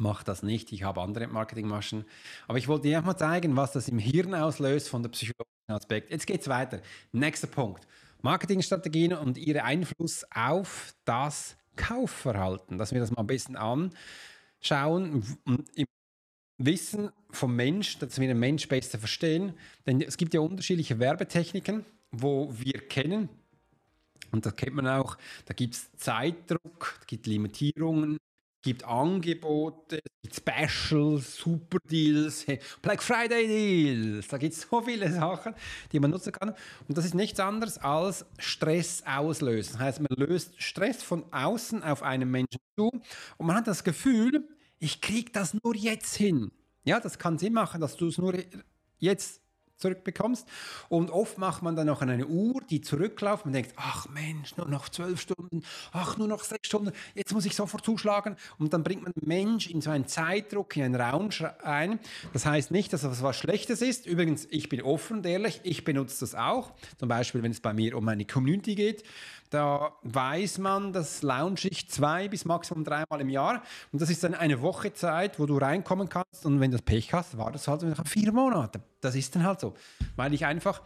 mache 0.00 0.24
das 0.24 0.42
nicht. 0.42 0.72
Ich 0.72 0.82
habe 0.82 1.00
andere 1.00 1.26
Marketingmaschen. 1.26 2.04
Aber 2.46 2.58
ich 2.58 2.68
wollte 2.68 2.88
dir 2.88 3.00
mal 3.02 3.16
zeigen, 3.16 3.56
was 3.56 3.72
das 3.72 3.88
im 3.88 3.98
Hirn 3.98 4.34
auslöst 4.34 4.88
von 4.88 5.02
der 5.02 5.10
psychologischen 5.10 5.68
Aspekt. 5.68 6.10
Jetzt 6.10 6.26
geht 6.26 6.40
es 6.40 6.48
weiter. 6.48 6.80
Nächster 7.12 7.46
Punkt. 7.46 7.86
Marketingstrategien 8.22 9.12
und 9.12 9.38
ihre 9.38 9.64
Einfluss 9.64 10.24
auf 10.34 10.94
das 11.04 11.56
Kaufverhalten. 11.76 12.78
Dass 12.78 12.92
wir 12.92 13.00
das 13.00 13.10
mal 13.10 13.20
ein 13.20 13.26
bisschen 13.26 13.56
anschauen. 13.56 15.24
Im 15.74 15.86
Wissen 16.58 17.10
vom 17.30 17.54
Mensch, 17.54 17.98
dass 17.98 18.18
wir 18.18 18.26
den 18.26 18.38
Mensch 18.38 18.66
besser 18.68 18.98
verstehen. 18.98 19.54
Denn 19.86 20.00
es 20.00 20.16
gibt 20.16 20.34
ja 20.34 20.40
unterschiedliche 20.40 20.98
Werbetechniken, 20.98 21.84
wo 22.10 22.52
wir 22.58 22.80
kennen. 22.88 23.28
Und 24.30 24.44
das 24.44 24.56
kennt 24.56 24.74
man 24.74 24.86
auch, 24.86 25.16
da 25.46 25.54
gibt 25.54 25.74
es 25.74 25.90
Zeitdruck, 25.96 26.96
da 27.00 27.06
gibt 27.06 27.26
Limitierungen, 27.26 28.18
gibt 28.68 28.84
Angebote, 28.84 29.98
Specials, 30.30 31.36
Super 31.36 31.78
Deals, 31.90 32.44
Black 32.82 33.02
Friday 33.02 33.46
Deals. 33.46 34.28
Da 34.28 34.36
gibt 34.36 34.52
es 34.52 34.60
so 34.60 34.82
viele 34.82 35.10
Sachen, 35.10 35.54
die 35.90 35.98
man 35.98 36.10
nutzen 36.10 36.32
kann. 36.32 36.50
Und 36.86 36.98
das 36.98 37.06
ist 37.06 37.14
nichts 37.14 37.40
anderes 37.40 37.78
als 37.78 38.26
Stress 38.38 39.02
auslösen. 39.06 39.72
Das 39.72 39.80
heißt, 39.80 40.00
man 40.00 40.14
löst 40.18 40.60
Stress 40.60 41.02
von 41.02 41.24
außen 41.32 41.82
auf 41.82 42.02
einen 42.02 42.30
Menschen 42.30 42.60
zu 42.76 42.90
und 43.38 43.46
man 43.46 43.56
hat 43.56 43.66
das 43.66 43.84
Gefühl, 43.84 44.46
ich 44.78 45.00
kriege 45.00 45.32
das 45.32 45.54
nur 45.54 45.74
jetzt 45.74 46.14
hin. 46.16 46.52
Ja, 46.84 47.00
das 47.00 47.18
kann 47.18 47.38
Sinn 47.38 47.54
machen, 47.54 47.80
dass 47.80 47.96
du 47.96 48.08
es 48.08 48.18
nur 48.18 48.34
jetzt 48.98 49.40
zurückbekommst. 49.78 50.46
Und 50.88 51.10
oft 51.10 51.38
macht 51.38 51.62
man 51.62 51.76
dann 51.76 51.86
noch 51.86 52.02
eine 52.02 52.26
Uhr, 52.26 52.60
die 52.68 52.80
zurückläuft. 52.80 53.44
Man 53.44 53.54
denkt, 53.54 53.72
ach 53.76 54.08
Mensch, 54.08 54.56
nur 54.56 54.68
noch 54.68 54.88
zwölf 54.88 55.20
Stunden, 55.20 55.62
ach 55.92 56.16
nur 56.18 56.28
noch 56.28 56.44
sechs 56.44 56.68
Stunden, 56.68 56.92
jetzt 57.14 57.32
muss 57.32 57.46
ich 57.46 57.54
sofort 57.54 57.84
zuschlagen. 57.84 58.36
Und 58.58 58.72
dann 58.72 58.82
bringt 58.82 59.02
man 59.02 59.12
den 59.12 59.28
Mensch 59.28 59.68
in 59.68 59.80
so 59.80 59.90
einen 59.90 60.06
Zeitdruck, 60.06 60.76
in 60.76 60.82
einen 60.82 60.94
Raum 60.96 61.30
ein. 61.62 61.98
Das 62.32 62.46
heißt 62.46 62.70
nicht, 62.70 62.92
dass 62.92 63.02
das 63.02 63.22
was 63.22 63.36
Schlechtes 63.36 63.82
ist. 63.82 64.06
Übrigens, 64.06 64.46
ich 64.50 64.68
bin 64.68 64.82
offen 64.82 65.18
und 65.18 65.26
ehrlich, 65.26 65.60
ich 65.62 65.84
benutze 65.84 66.20
das 66.20 66.34
auch. 66.34 66.72
Zum 66.98 67.08
Beispiel, 67.08 67.42
wenn 67.42 67.52
es 67.52 67.60
bei 67.60 67.72
mir 67.72 67.96
um 67.96 68.04
meine 68.04 68.24
Community 68.24 68.74
geht. 68.74 69.04
Da 69.50 69.92
weiß 70.02 70.58
man, 70.58 70.92
das 70.92 71.22
launch 71.22 71.64
ich 71.64 71.88
zwei 71.88 72.28
bis 72.28 72.44
maximum 72.44 72.84
dreimal 72.84 73.20
im 73.20 73.30
Jahr. 73.30 73.62
Und 73.92 74.02
das 74.02 74.10
ist 74.10 74.22
dann 74.22 74.34
eine 74.34 74.60
Woche 74.60 74.92
Zeit, 74.92 75.38
wo 75.38 75.46
du 75.46 75.56
reinkommen 75.56 76.08
kannst. 76.08 76.44
Und 76.44 76.60
wenn 76.60 76.70
du 76.70 76.78
Pech 76.78 77.12
hast, 77.14 77.38
war 77.38 77.50
das 77.50 77.66
halt 77.66 77.82
nach 77.82 78.06
vier 78.06 78.32
Monate. 78.32 78.80
Das 79.00 79.14
ist 79.14 79.34
dann 79.34 79.44
halt 79.44 79.60
so. 79.60 79.74
Weil 80.16 80.34
ich 80.34 80.44
einfach 80.44 80.82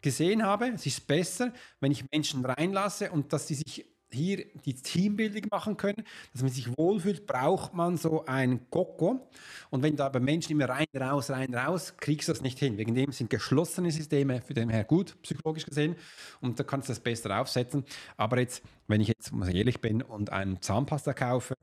gesehen 0.00 0.42
habe, 0.42 0.68
es 0.74 0.84
ist 0.84 1.06
besser, 1.06 1.52
wenn 1.80 1.92
ich 1.92 2.04
Menschen 2.10 2.44
reinlasse 2.44 3.10
und 3.12 3.32
dass 3.32 3.46
sie 3.46 3.54
sich 3.54 3.86
hier 4.12 4.44
die 4.64 4.74
Teambuilding 4.74 5.46
machen 5.50 5.76
können, 5.76 6.04
dass 6.32 6.42
man 6.42 6.50
sich 6.50 6.68
wohlfühlt, 6.76 7.26
braucht 7.26 7.74
man 7.74 7.96
so 7.96 8.24
ein 8.26 8.68
Koko. 8.70 9.28
Und 9.70 9.82
wenn 9.82 9.96
da 9.96 10.08
bei 10.08 10.20
Menschen 10.20 10.52
immer 10.52 10.68
rein, 10.68 10.86
raus, 10.96 11.30
rein, 11.30 11.54
raus, 11.54 11.94
kriegst 11.98 12.28
du 12.28 12.32
das 12.32 12.42
nicht 12.42 12.58
hin. 12.58 12.78
Wegen 12.78 12.94
dem 12.94 13.12
sind 13.12 13.30
geschlossene 13.30 13.90
Systeme 13.90 14.40
für 14.42 14.54
den 14.54 14.68
her 14.68 14.84
gut, 14.84 15.20
psychologisch 15.22 15.66
gesehen. 15.66 15.96
Und 16.40 16.58
da 16.58 16.64
kannst 16.64 16.88
du 16.88 16.92
das 16.92 17.00
besser 17.00 17.40
aufsetzen. 17.40 17.84
Aber 18.16 18.38
jetzt, 18.38 18.62
wenn 18.88 19.00
ich 19.00 19.08
jetzt 19.08 19.32
mal 19.32 19.54
ehrlich 19.54 19.80
bin 19.80 20.02
und 20.02 20.30
einen 20.30 20.60
Zahnpasta 20.60 21.14
kaufe, 21.14 21.54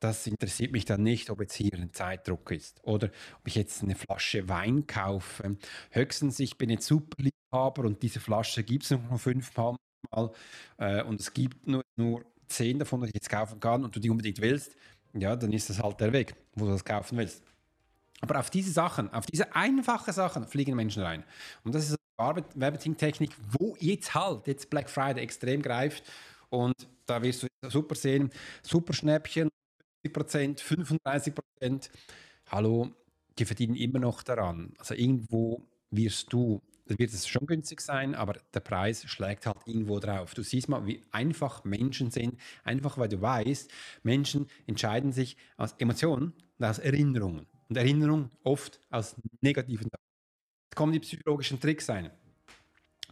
das 0.00 0.26
interessiert 0.26 0.72
mich 0.72 0.86
dann 0.86 1.02
nicht, 1.02 1.28
ob 1.28 1.40
jetzt 1.42 1.54
hier 1.54 1.74
ein 1.74 1.92
Zeitdruck 1.92 2.50
ist 2.52 2.82
oder 2.84 3.10
ob 3.38 3.46
ich 3.46 3.54
jetzt 3.54 3.82
eine 3.82 3.94
Flasche 3.94 4.48
Wein 4.48 4.86
kaufe. 4.86 5.58
Höchstens, 5.90 6.40
ich 6.40 6.56
bin 6.56 6.70
jetzt 6.70 6.86
Superliebhaber 6.86 7.84
und 7.84 8.02
diese 8.02 8.18
Flasche 8.18 8.64
gibt 8.64 8.84
es 8.84 8.90
noch 8.90 9.20
fünfmal 9.20 9.76
mal 10.10 10.30
äh, 10.78 11.02
und 11.02 11.20
es 11.20 11.32
gibt 11.32 11.66
nur, 11.66 11.82
nur 11.96 12.24
zehn 12.46 12.78
davon, 12.78 13.00
die 13.02 13.08
ich 13.08 13.14
jetzt 13.14 13.30
kaufen 13.30 13.60
kann 13.60 13.84
und 13.84 13.94
du 13.94 14.00
die 14.00 14.10
unbedingt 14.10 14.40
willst, 14.40 14.76
ja, 15.14 15.34
dann 15.36 15.52
ist 15.52 15.70
das 15.70 15.82
halt 15.82 16.00
der 16.00 16.12
Weg, 16.12 16.34
wo 16.54 16.66
du 16.66 16.72
das 16.72 16.84
kaufen 16.84 17.18
willst. 17.18 17.42
Aber 18.20 18.38
auf 18.38 18.50
diese 18.50 18.70
Sachen, 18.70 19.12
auf 19.12 19.26
diese 19.26 19.54
einfachen 19.54 20.12
Sachen 20.12 20.46
fliegen 20.46 20.76
Menschen 20.76 21.02
rein. 21.02 21.24
Und 21.64 21.74
das 21.74 21.88
ist 21.88 21.96
eine 22.18 22.44
Marketing-Technik, 22.54 23.30
wo 23.58 23.76
jetzt 23.80 24.14
halt, 24.14 24.46
jetzt 24.46 24.68
Black 24.68 24.90
Friday 24.90 25.22
extrem 25.22 25.62
greift. 25.62 26.04
Und 26.50 26.74
da 27.06 27.22
wirst 27.22 27.42
du 27.42 27.48
super 27.68 27.94
sehen, 27.94 28.30
super 28.62 28.92
Schnäppchen, 28.92 29.48
40%, 30.06 30.60
35%. 30.60 31.90
Hallo, 32.48 32.90
die 33.38 33.44
verdienen 33.44 33.74
immer 33.74 33.98
noch 33.98 34.22
daran. 34.22 34.74
Also 34.78 34.94
irgendwo 34.94 35.62
wirst 35.90 36.32
du 36.32 36.60
wird 36.98 37.12
es 37.12 37.28
schon 37.28 37.46
günstig 37.46 37.80
sein, 37.80 38.14
aber 38.14 38.34
der 38.54 38.60
Preis 38.60 39.04
schlägt 39.06 39.46
halt 39.46 39.58
irgendwo 39.66 39.98
drauf. 39.98 40.34
Du 40.34 40.42
siehst 40.42 40.68
mal, 40.68 40.86
wie 40.86 41.02
einfach 41.10 41.64
Menschen 41.64 42.10
sind, 42.10 42.38
einfach 42.64 42.98
weil 42.98 43.08
du 43.08 43.20
weißt, 43.20 43.70
Menschen 44.02 44.46
entscheiden 44.66 45.12
sich 45.12 45.36
aus 45.56 45.74
Emotionen 45.78 46.32
und 46.58 46.64
aus 46.64 46.78
Erinnerungen. 46.78 47.46
Und 47.68 47.76
Erinnerungen 47.76 48.30
oft 48.42 48.80
aus 48.90 49.16
negativen. 49.40 49.88
Jetzt 49.90 50.76
kommen 50.76 50.92
die 50.92 51.00
psychologischen 51.00 51.60
Tricks 51.60 51.88
ein. 51.90 52.10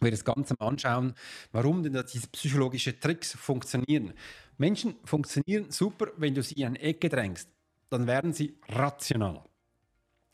Wir 0.01 0.11
das 0.11 0.23
Ganze 0.23 0.55
mal 0.59 0.67
anschauen, 0.67 1.13
warum 1.51 1.83
denn 1.83 2.01
diese 2.13 2.27
psychologischen 2.29 2.99
Tricks 2.99 3.33
funktionieren. 3.33 4.13
Menschen 4.57 4.95
funktionieren 5.03 5.71
super, 5.71 6.07
wenn 6.17 6.35
du 6.35 6.43
sie 6.43 6.55
in 6.55 6.67
eine 6.67 6.79
Ecke 6.79 7.09
drängst. 7.09 7.49
Dann 7.89 8.07
werden 8.07 8.33
sie 8.33 8.57
rational. 8.69 9.48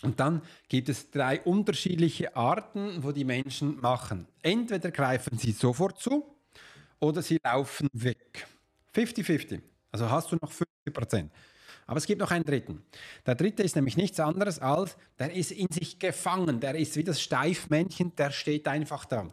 Und 0.05 0.19
dann 0.19 0.41
gibt 0.69 0.89
es 0.89 1.09
drei 1.09 1.41
unterschiedliche 1.41 2.35
Arten, 2.35 3.03
wo 3.03 3.12
die 3.12 3.25
Menschen 3.25 3.79
machen. 3.81 4.27
Entweder 4.41 4.91
greifen 4.91 5.38
sie 5.38 5.51
sofort 5.51 6.00
zu 6.00 6.24
oder 7.00 7.21
sie 7.21 7.39
laufen 7.43 7.89
weg. 7.93 8.47
50-50. 8.93 9.62
Also 9.91 10.09
hast 10.09 10.31
du 10.31 10.38
noch 10.41 10.51
50 10.51 10.93
Prozent. 10.93 11.31
Aber 11.88 11.97
es 11.97 12.07
gibt 12.07 12.19
noch 12.19 12.31
einen 12.31 12.43
dritten. 12.43 12.83
Der 13.25 13.35
dritte 13.35 13.62
ist 13.62 13.75
nämlich 13.75 13.95
nichts 13.95 14.19
anderes 14.19 14.57
als, 14.59 14.97
der 15.19 15.33
ist 15.33 15.51
in 15.51 15.67
sich 15.69 16.00
gefangen. 16.00 16.59
Der 16.59 16.75
ist 16.75 16.95
wie 16.95 17.03
das 17.03 17.21
Steifmännchen, 17.21 18.15
der 18.15 18.31
steht 18.31 18.67
einfach 18.67 19.05
da. 19.05 19.29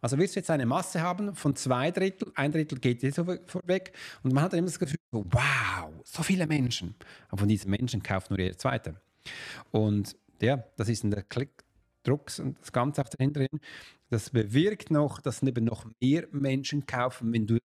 Also 0.00 0.16
wirst 0.18 0.36
du 0.36 0.40
jetzt 0.40 0.50
eine 0.50 0.66
Masse 0.66 1.00
haben 1.02 1.34
von 1.34 1.56
zwei 1.56 1.90
Drittel, 1.90 2.30
ein 2.36 2.52
Drittel 2.52 2.78
geht 2.78 3.02
jetzt 3.02 3.18
weg 3.26 3.92
und 4.22 4.32
man 4.32 4.44
hat 4.44 4.54
immer 4.54 4.66
das 4.66 4.78
Gefühl, 4.78 4.98
wow, 5.10 5.92
so 6.04 6.22
viele 6.22 6.46
Menschen. 6.46 6.94
Aber 7.28 7.38
von 7.38 7.48
diesen 7.48 7.70
Menschen 7.70 8.02
kauft 8.02 8.30
nur 8.30 8.38
jeder 8.38 8.56
Zweite. 8.56 9.00
Und 9.70 10.16
ja, 10.40 10.64
das 10.76 10.88
ist 10.88 11.04
der 11.04 11.22
Klick. 11.22 11.66
Drucks 12.06 12.38
und 12.40 12.58
das 12.60 12.72
Ganze 12.72 13.02
auch 13.02 13.08
dahinter. 13.08 13.46
Das 14.10 14.30
bewirkt 14.30 14.90
noch, 14.90 15.20
dass 15.20 15.42
eben 15.42 15.64
noch 15.64 15.86
mehr 16.00 16.26
Menschen 16.30 16.86
kaufen, 16.86 17.32
wenn 17.32 17.46
du 17.46 17.58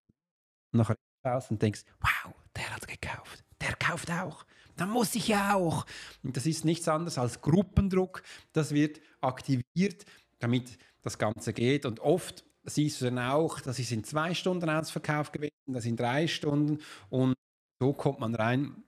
nachher 0.71 0.97
schaust 1.23 1.51
und 1.51 1.61
denkst, 1.61 1.83
wow, 1.99 2.33
der 2.55 2.75
hat 2.75 2.87
gekauft, 2.87 3.43
der 3.61 3.75
kauft 3.75 4.11
auch, 4.11 4.45
dann 4.75 4.89
muss 4.89 5.15
ich 5.15 5.27
ja 5.27 5.55
auch. 5.55 5.85
Und 6.23 6.35
das 6.37 6.45
ist 6.45 6.65
nichts 6.65 6.87
anderes 6.87 7.17
als 7.17 7.41
Gruppendruck, 7.41 8.23
das 8.53 8.73
wird 8.73 8.99
aktiviert, 9.19 10.05
damit 10.39 10.77
das 11.03 11.17
Ganze 11.17 11.53
geht. 11.53 11.85
Und 11.85 11.99
oft 11.99 12.43
siehst 12.63 13.01
du 13.01 13.05
dann 13.05 13.19
auch, 13.19 13.59
das 13.59 13.79
ist 13.79 13.91
in 13.91 14.03
zwei 14.03 14.33
Stunden 14.33 14.69
Ausverkauf 14.69 15.31
gewesen, 15.31 15.51
das 15.67 15.85
in 15.85 15.97
drei 15.97 16.27
Stunden 16.27 16.79
und 17.09 17.35
so 17.79 17.93
kommt 17.93 18.19
man 18.19 18.35
rein 18.35 18.83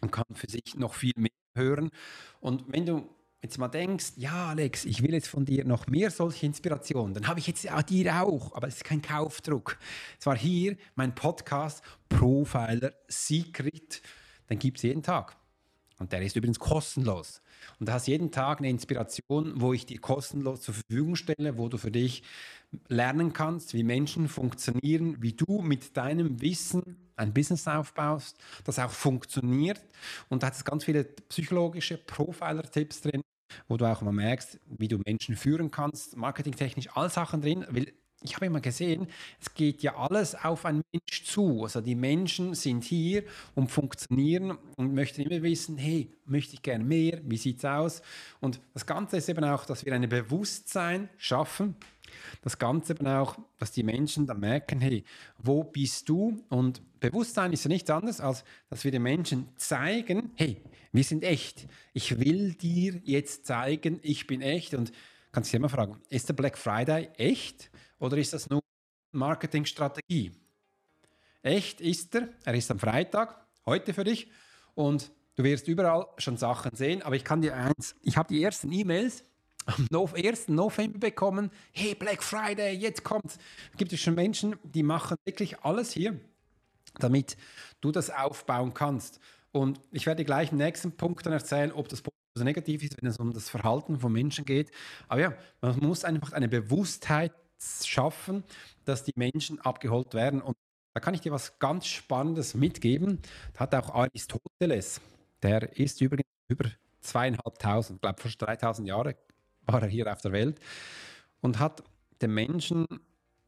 und 0.00 0.12
kann 0.12 0.24
für 0.34 0.48
sich 0.48 0.74
noch 0.76 0.94
viel 0.94 1.12
mehr 1.16 1.30
hören. 1.58 1.90
Und 2.40 2.64
wenn 2.68 2.86
du 2.86 3.06
jetzt 3.42 3.58
mal 3.58 3.68
denkst, 3.68 4.12
ja 4.16 4.48
Alex, 4.48 4.84
ich 4.84 5.02
will 5.02 5.12
jetzt 5.12 5.28
von 5.28 5.44
dir 5.44 5.64
noch 5.64 5.86
mehr 5.86 6.10
solche 6.10 6.46
Inspirationen, 6.46 7.14
dann 7.14 7.28
habe 7.28 7.38
ich 7.38 7.46
jetzt 7.46 7.70
auch 7.70 7.82
dir 7.82 8.22
auch, 8.22 8.54
aber 8.54 8.68
es 8.68 8.76
ist 8.76 8.84
kein 8.84 9.02
Kaufdruck. 9.02 9.78
Es 10.18 10.26
war 10.26 10.36
hier 10.36 10.76
mein 10.94 11.14
Podcast 11.14 11.82
Profiler 12.08 12.92
Secret, 13.06 14.02
den 14.48 14.58
gibt 14.58 14.78
es 14.78 14.84
jeden 14.84 15.02
Tag. 15.02 15.36
Und 15.98 16.12
der 16.12 16.22
ist 16.22 16.36
übrigens 16.36 16.58
kostenlos. 16.58 17.42
Und 17.80 17.88
du 17.88 17.92
hast 17.92 18.06
jeden 18.06 18.30
Tag 18.30 18.58
eine 18.58 18.70
Inspiration, 18.70 19.60
wo 19.60 19.72
ich 19.72 19.84
dir 19.84 20.00
kostenlos 20.00 20.62
zur 20.62 20.74
Verfügung 20.74 21.16
stelle, 21.16 21.58
wo 21.58 21.68
du 21.68 21.76
für 21.76 21.90
dich 21.90 22.22
lernen 22.88 23.32
kannst, 23.32 23.74
wie 23.74 23.82
Menschen 23.82 24.28
funktionieren, 24.28 25.20
wie 25.20 25.32
du 25.32 25.60
mit 25.60 25.96
deinem 25.96 26.40
Wissen 26.40 26.96
ein 27.16 27.34
Business 27.34 27.66
aufbaust, 27.66 28.38
das 28.64 28.78
auch 28.78 28.90
funktioniert. 28.90 29.80
Und 30.28 30.42
da 30.42 30.48
hat 30.48 30.54
es 30.54 30.64
ganz 30.64 30.84
viele 30.84 31.04
psychologische 31.04 31.98
Profiler-Tipps 31.98 33.00
drin, 33.00 33.22
wo 33.66 33.76
du 33.76 33.84
auch 33.86 34.02
mal 34.02 34.12
merkst, 34.12 34.60
wie 34.66 34.88
du 34.88 34.98
Menschen 35.04 35.34
führen 35.34 35.70
kannst, 35.70 36.16
marketingtechnisch, 36.16 36.88
all 36.94 37.10
Sachen 37.10 37.40
drin, 37.40 37.66
weil 37.70 37.92
ich 38.22 38.34
habe 38.34 38.46
immer 38.46 38.60
gesehen, 38.60 39.06
es 39.40 39.54
geht 39.54 39.82
ja 39.82 39.96
alles 39.96 40.34
auf 40.34 40.64
einen 40.64 40.82
Mensch 40.92 41.24
zu. 41.24 41.62
Also 41.62 41.80
die 41.80 41.94
Menschen 41.94 42.54
sind 42.54 42.82
hier 42.84 43.22
und 43.54 43.70
funktionieren 43.70 44.58
und 44.76 44.92
möchten 44.92 45.22
immer 45.22 45.42
wissen, 45.42 45.78
hey, 45.78 46.10
möchte 46.24 46.54
ich 46.54 46.62
gerne 46.62 46.84
mehr, 46.84 47.20
wie 47.24 47.36
sieht 47.36 47.58
es 47.58 47.64
aus? 47.64 48.02
Und 48.40 48.60
das 48.74 48.86
Ganze 48.86 49.18
ist 49.18 49.28
eben 49.28 49.44
auch, 49.44 49.64
dass 49.64 49.84
wir 49.84 49.94
ein 49.94 50.08
Bewusstsein 50.08 51.08
schaffen, 51.16 51.76
das 52.42 52.58
Ganze 52.58 52.94
eben 52.94 53.06
auch, 53.06 53.36
dass 53.58 53.70
die 53.70 53.82
Menschen 53.82 54.26
dann 54.26 54.40
merken, 54.40 54.80
hey, 54.80 55.04
wo 55.38 55.62
bist 55.62 56.08
du? 56.08 56.42
Und 56.48 56.82
Bewusstsein 57.00 57.52
ist 57.52 57.64
ja 57.64 57.68
nichts 57.68 57.90
anderes, 57.90 58.20
als 58.20 58.44
dass 58.70 58.82
wir 58.82 58.90
den 58.90 59.02
Menschen 59.02 59.48
zeigen, 59.56 60.32
hey, 60.34 60.56
wir 60.92 61.04
sind 61.04 61.22
echt. 61.22 61.68
Ich 61.92 62.18
will 62.18 62.54
dir 62.54 63.00
jetzt 63.04 63.46
zeigen, 63.46 64.00
ich 64.02 64.26
bin 64.26 64.40
echt. 64.40 64.74
Und 64.74 64.90
kannst 65.32 65.52
dich 65.52 65.56
immer 65.56 65.68
fragen, 65.68 66.00
ist 66.08 66.28
der 66.28 66.34
Black 66.34 66.56
Friday 66.56 67.10
echt 67.16 67.70
oder 67.98 68.16
ist 68.16 68.32
das 68.32 68.48
nur 68.48 68.60
Marketingstrategie? 69.12 70.32
Echt 71.42 71.80
ist 71.80 72.14
er, 72.14 72.28
er 72.44 72.54
ist 72.54 72.70
am 72.70 72.78
Freitag, 72.78 73.46
heute 73.66 73.94
für 73.94 74.04
dich. 74.04 74.30
Und 74.74 75.10
du 75.36 75.44
wirst 75.44 75.68
überall 75.68 76.06
schon 76.18 76.36
Sachen 76.36 76.74
sehen, 76.74 77.02
aber 77.02 77.16
ich 77.16 77.24
kann 77.24 77.42
dir 77.42 77.54
eins, 77.54 77.94
ich 78.02 78.16
habe 78.16 78.28
die 78.28 78.42
ersten 78.42 78.72
E-Mails 78.72 79.24
am 79.66 79.86
1. 80.14 80.48
November 80.48 80.98
bekommen, 80.98 81.50
hey, 81.72 81.94
Black 81.94 82.22
Friday, 82.22 82.74
jetzt 82.74 83.04
kommt's. 83.04 83.38
Gibt 83.76 83.92
es 83.92 84.00
schon 84.00 84.14
Menschen, 84.14 84.56
die 84.62 84.82
machen 84.82 85.16
wirklich 85.24 85.60
alles 85.60 85.92
hier, 85.92 86.18
damit 86.98 87.36
du 87.80 87.92
das 87.92 88.10
aufbauen 88.10 88.72
kannst. 88.72 89.20
Und 89.52 89.80
ich 89.90 90.06
werde 90.06 90.24
gleich 90.24 90.52
im 90.52 90.58
nächsten 90.58 90.92
Punkt 90.96 91.26
dann 91.26 91.32
erzählen, 91.32 91.72
ob 91.72 91.88
das 91.88 92.00
positiv 92.00 92.18
oder 92.36 92.44
negativ 92.44 92.82
ist, 92.82 92.96
wenn 93.00 93.08
es 93.08 93.18
um 93.18 93.32
das 93.32 93.48
Verhalten 93.48 93.98
von 93.98 94.12
Menschen 94.12 94.44
geht. 94.44 94.70
Aber 95.08 95.20
ja, 95.20 95.34
man 95.60 95.78
muss 95.80 96.04
einfach 96.04 96.32
eine 96.32 96.48
Bewusstheit 96.48 97.32
schaffen, 97.60 98.44
dass 98.84 99.04
die 99.04 99.12
Menschen 99.16 99.60
abgeholt 99.60 100.14
werden. 100.14 100.40
Und 100.40 100.56
da 100.94 101.00
kann 101.00 101.14
ich 101.14 101.20
dir 101.20 101.32
was 101.32 101.58
ganz 101.58 101.86
Spannendes 101.86 102.54
mitgeben. 102.54 103.20
Da 103.54 103.60
hat 103.60 103.74
auch 103.74 103.94
Aristoteles, 103.94 105.00
der 105.42 105.76
ist 105.76 106.00
übrigens 106.00 106.28
über 106.48 106.70
zweieinhalbtausend, 107.00 107.98
ich 107.98 108.00
glaube 108.00 108.20
fast 108.20 108.42
3000 108.42 108.88
Jahre 108.88 109.16
war 109.66 109.82
er 109.82 109.88
hier 109.88 110.10
auf 110.10 110.20
der 110.20 110.32
Welt 110.32 110.58
und 111.40 111.58
hat 111.58 111.82
den 112.20 112.34
Menschen 112.34 112.86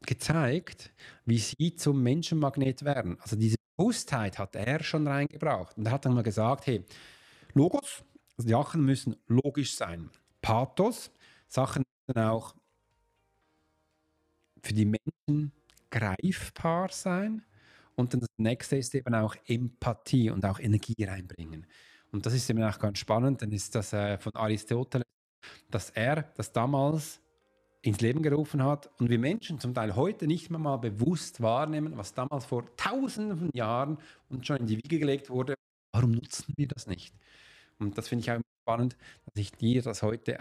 gezeigt, 0.01 0.91
wie 1.25 1.37
sie 1.37 1.75
zum 1.75 2.01
Menschenmagnet 2.01 2.83
werden. 2.83 3.17
Also 3.21 3.35
diese 3.35 3.57
Bewusstheit 3.75 4.39
hat 4.39 4.55
er 4.55 4.83
schon 4.83 5.07
reingebracht. 5.07 5.77
Und 5.77 5.85
er 5.85 5.91
hat 5.91 6.05
dann 6.05 6.13
mal 6.13 6.23
gesagt, 6.23 6.67
hey, 6.67 6.85
Logos, 7.53 8.03
also 8.37 8.47
die 8.47 8.53
Sachen 8.53 8.85
müssen 8.85 9.15
logisch 9.27 9.75
sein. 9.75 10.09
Pathos, 10.41 11.11
Sachen 11.47 11.83
müssen 12.07 12.19
auch 12.21 12.55
für 14.61 14.73
die 14.73 14.85
Menschen 14.85 15.51
greifbar 15.89 16.89
sein. 16.89 17.43
Und 17.95 18.13
dann 18.13 18.21
das 18.21 18.29
nächste 18.37 18.77
ist 18.77 18.95
eben 18.95 19.13
auch 19.13 19.35
Empathie 19.47 20.29
und 20.29 20.45
auch 20.45 20.59
Energie 20.59 21.03
reinbringen. 21.03 21.67
Und 22.11 22.25
das 22.25 22.33
ist 22.33 22.49
eben 22.49 22.63
auch 22.63 22.79
ganz 22.79 22.99
spannend, 22.99 23.41
dann 23.41 23.51
ist 23.51 23.75
das 23.75 23.93
äh, 23.93 24.17
von 24.17 24.33
Aristoteles 24.35 25.05
dass 25.69 25.89
er 25.91 26.23
das 26.35 26.51
damals 26.51 27.21
ins 27.81 27.99
Leben 28.01 28.21
gerufen 28.21 28.63
hat 28.63 28.91
und 28.99 29.09
wir 29.09 29.17
Menschen 29.17 29.59
zum 29.59 29.73
Teil 29.73 29.95
heute 29.95 30.27
nicht 30.27 30.51
mehr 30.51 30.59
mal 30.59 30.77
bewusst 30.77 31.41
wahrnehmen, 31.41 31.97
was 31.97 32.13
damals 32.13 32.45
vor 32.45 32.65
tausenden 32.75 33.37
von 33.37 33.49
Jahren 33.53 33.97
uns 34.29 34.45
schon 34.45 34.57
in 34.57 34.67
die 34.67 34.77
Wiege 34.77 34.99
gelegt 34.99 35.29
wurde. 35.29 35.55
Warum 35.91 36.11
nutzen 36.11 36.53
wir 36.55 36.67
das 36.67 36.85
nicht? 36.85 37.15
Und 37.79 37.97
das 37.97 38.07
finde 38.07 38.21
ich 38.23 38.31
auch 38.31 38.39
spannend, 38.63 38.95
dass 39.25 39.35
ich 39.35 39.51
dir 39.53 39.81
das 39.81 40.03
heute 40.03 40.39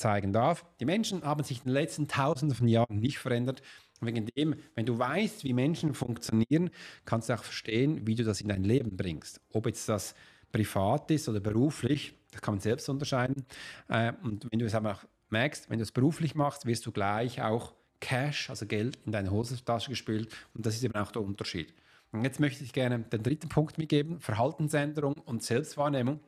zeigen 0.00 0.32
darf. 0.32 0.64
Die 0.80 0.84
Menschen 0.84 1.22
haben 1.22 1.44
sich 1.44 1.58
in 1.58 1.64
den 1.64 1.74
letzten 1.74 2.08
tausenden 2.08 2.56
von 2.56 2.68
Jahren 2.68 2.98
nicht 2.98 3.18
verändert. 3.18 3.62
Wegen 4.00 4.26
dem, 4.26 4.54
wenn 4.74 4.86
du 4.86 4.98
weißt, 4.98 5.44
wie 5.44 5.52
Menschen 5.52 5.94
funktionieren, 5.94 6.70
kannst 7.04 7.28
du 7.28 7.34
auch 7.34 7.44
verstehen, 7.44 8.06
wie 8.06 8.14
du 8.14 8.24
das 8.24 8.40
in 8.40 8.48
dein 8.48 8.64
Leben 8.64 8.96
bringst. 8.96 9.40
Ob 9.52 9.66
jetzt 9.66 9.88
das 9.88 10.14
privat 10.50 11.10
ist 11.10 11.28
oder 11.28 11.40
beruflich, 11.40 12.14
das 12.30 12.40
kann 12.40 12.54
man 12.54 12.60
selbst 12.60 12.88
unterscheiden. 12.88 13.44
Äh, 13.88 14.12
und 14.22 14.46
wenn 14.50 14.58
du 14.58 14.64
es 14.64 14.74
aber 14.74 14.98
merkst, 15.28 15.68
wenn 15.68 15.78
du 15.78 15.82
es 15.82 15.92
beruflich 15.92 16.34
machst, 16.34 16.64
wirst 16.64 16.86
du 16.86 16.92
gleich 16.92 17.42
auch 17.42 17.74
Cash, 18.00 18.48
also 18.48 18.64
Geld, 18.66 18.98
in 19.04 19.12
deine 19.12 19.30
Hosentasche 19.30 19.90
gespült. 19.90 20.34
Und 20.54 20.64
das 20.64 20.74
ist 20.74 20.82
eben 20.82 20.94
auch 20.94 21.12
der 21.12 21.22
Unterschied. 21.22 21.74
Und 22.12 22.24
jetzt 22.24 22.40
möchte 22.40 22.64
ich 22.64 22.72
gerne 22.72 22.98
den 22.98 23.22
dritten 23.22 23.48
Punkt 23.48 23.78
mitgeben: 23.78 24.18
Verhaltensänderung 24.20 25.14
und 25.14 25.42
Selbstwahrnehmung. 25.42 26.20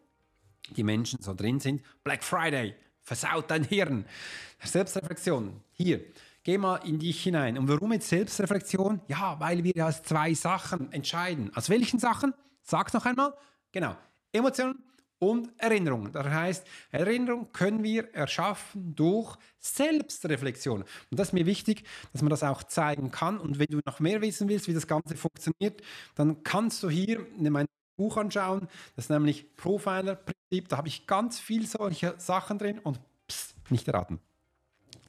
Die 0.76 0.84
Menschen 0.84 1.20
so 1.22 1.34
drin 1.34 1.58
sind. 1.58 1.82
Black 2.04 2.22
Friday, 2.22 2.74
versaut 3.02 3.50
dein 3.50 3.64
Hirn. 3.64 4.04
Selbstreflexion. 4.64 5.60
Hier, 5.72 6.04
geh 6.44 6.58
mal 6.58 6.76
in 6.76 6.98
dich 6.98 7.22
hinein. 7.22 7.58
Und 7.58 7.68
warum 7.68 7.92
jetzt 7.92 8.08
Selbstreflexion? 8.08 9.00
Ja, 9.08 9.38
weil 9.40 9.64
wir 9.64 9.86
aus 9.86 10.02
zwei 10.02 10.34
Sachen 10.34 10.92
entscheiden. 10.92 11.50
Aus 11.54 11.68
welchen 11.68 11.98
Sachen? 11.98 12.34
Sag's 12.62 12.92
noch 12.92 13.06
einmal. 13.06 13.34
Genau. 13.72 13.96
Emotionen 14.32 14.82
und 15.18 15.52
Erinnerungen. 15.56 16.10
Das 16.10 16.26
heißt, 16.26 16.66
Erinnerung 16.90 17.52
können 17.52 17.82
wir 17.84 18.12
erschaffen 18.12 18.94
durch 18.94 19.36
Selbstreflexion. 19.60 20.82
Und 20.82 21.18
das 21.20 21.28
ist 21.28 21.32
mir 21.32 21.46
wichtig, 21.46 21.84
dass 22.12 22.22
man 22.22 22.30
das 22.30 22.42
auch 22.42 22.64
zeigen 22.64 23.10
kann. 23.10 23.38
Und 23.38 23.58
wenn 23.58 23.68
du 23.70 23.80
noch 23.84 24.00
mehr 24.00 24.20
wissen 24.20 24.48
willst, 24.48 24.66
wie 24.66 24.74
das 24.74 24.86
Ganze 24.88 25.16
funktioniert, 25.16 25.80
dann 26.14 26.42
kannst 26.42 26.82
du 26.82 26.90
hier 26.90 27.24
mein 27.38 27.66
Buch 28.02 28.16
anschauen. 28.16 28.68
Das 28.96 29.04
ist 29.04 29.10
nämlich 29.10 29.54
Profiler-Prinzip. 29.56 30.68
Da 30.68 30.76
habe 30.76 30.88
ich 30.88 31.06
ganz 31.06 31.38
viel 31.38 31.66
solche 31.66 32.14
Sachen 32.18 32.58
drin 32.58 32.80
und 32.80 32.98
pss, 33.30 33.54
nicht 33.70 33.86
erraten. 33.86 34.18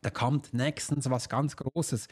Da 0.02 0.10
kommt 0.10 0.54
nächstens 0.54 1.10
was 1.10 1.28
ganz 1.30 1.56
Großes 1.56 2.08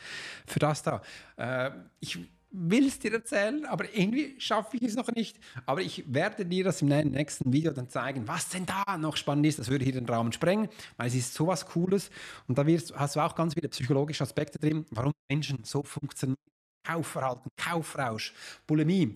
für 0.48 0.60
das 0.60 0.82
da. 0.82 1.02
Äh, 1.38 1.72
ich 2.00 2.18
will 2.52 2.88
es 2.88 3.00
dir 3.00 3.14
erzählen, 3.14 3.66
aber 3.66 3.86
irgendwie 3.94 4.40
schaffe 4.40 4.78
ich 4.78 4.84
es 4.84 4.96
noch 4.96 5.10
nicht. 5.12 5.38
Aber 5.66 5.82
ich 5.82 6.04
werde 6.12 6.46
dir 6.46 6.64
das 6.64 6.82
im 6.82 6.90
nächsten 6.90 7.54
Video 7.54 7.72
dann 7.72 7.90
zeigen, 7.90 8.28
was 8.28 8.50
denn 8.50 8.66
da 8.66 8.98
noch 8.98 9.18
spannend 9.18 9.46
ist. 9.46 9.60
Das 9.60 9.70
würde 9.70 9.84
hier 9.84 9.94
den 9.94 10.10
Raum 10.10 10.32
sprengen, 10.32 10.68
weil 10.98 11.08
es 11.08 11.16
ist 11.16 11.34
sowas 11.34 11.66
Cooles. 11.66 12.10
Und 12.48 12.58
da 12.58 12.66
wirst, 12.66 12.94
hast 12.98 13.16
du 13.16 13.20
auch 13.20 13.36
ganz 13.36 13.54
viele 13.54 13.70
psychologische 13.70 14.24
Aspekte 14.24 14.58
drin, 14.58 14.86
warum 14.90 15.14
Menschen 15.30 15.64
so 15.64 15.84
funktionieren. 15.84 16.38
Kaufverhalten, 16.84 17.52
Kaufrausch, 17.56 18.34
Bulimie. 18.66 19.16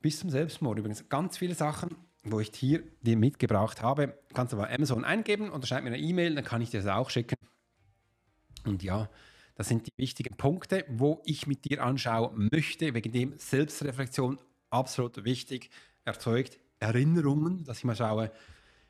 Bis 0.00 0.18
zum 0.18 0.30
Selbstmord 0.30 0.78
übrigens. 0.78 1.08
Ganz 1.08 1.36
viele 1.36 1.54
Sachen, 1.54 1.90
wo 2.24 2.40
ich 2.40 2.50
hier 2.54 2.82
dir 3.02 3.16
mitgebracht 3.16 3.82
habe. 3.82 4.18
Kannst 4.32 4.52
du 4.52 4.56
bei 4.56 4.72
Amazon 4.74 5.04
eingeben 5.04 5.50
oder 5.50 5.66
schreib 5.66 5.84
mir 5.84 5.90
eine 5.90 5.98
E-Mail, 5.98 6.34
dann 6.34 6.44
kann 6.44 6.62
ich 6.62 6.70
dir 6.70 6.82
das 6.82 6.90
auch 6.90 7.10
schicken. 7.10 7.36
Und 8.64 8.82
ja, 8.82 9.10
das 9.54 9.68
sind 9.68 9.86
die 9.86 9.92
wichtigen 9.96 10.36
Punkte, 10.36 10.84
wo 10.88 11.20
ich 11.24 11.46
mit 11.46 11.64
dir 11.66 11.84
anschauen 11.84 12.48
möchte, 12.50 12.94
wegen 12.94 13.12
dem 13.12 13.38
Selbstreflexion 13.38 14.38
absolut 14.70 15.24
wichtig 15.24 15.70
erzeugt. 16.04 16.58
Erinnerungen, 16.78 17.64
dass 17.64 17.78
ich 17.78 17.84
mal 17.84 17.94
schaue, 17.94 18.30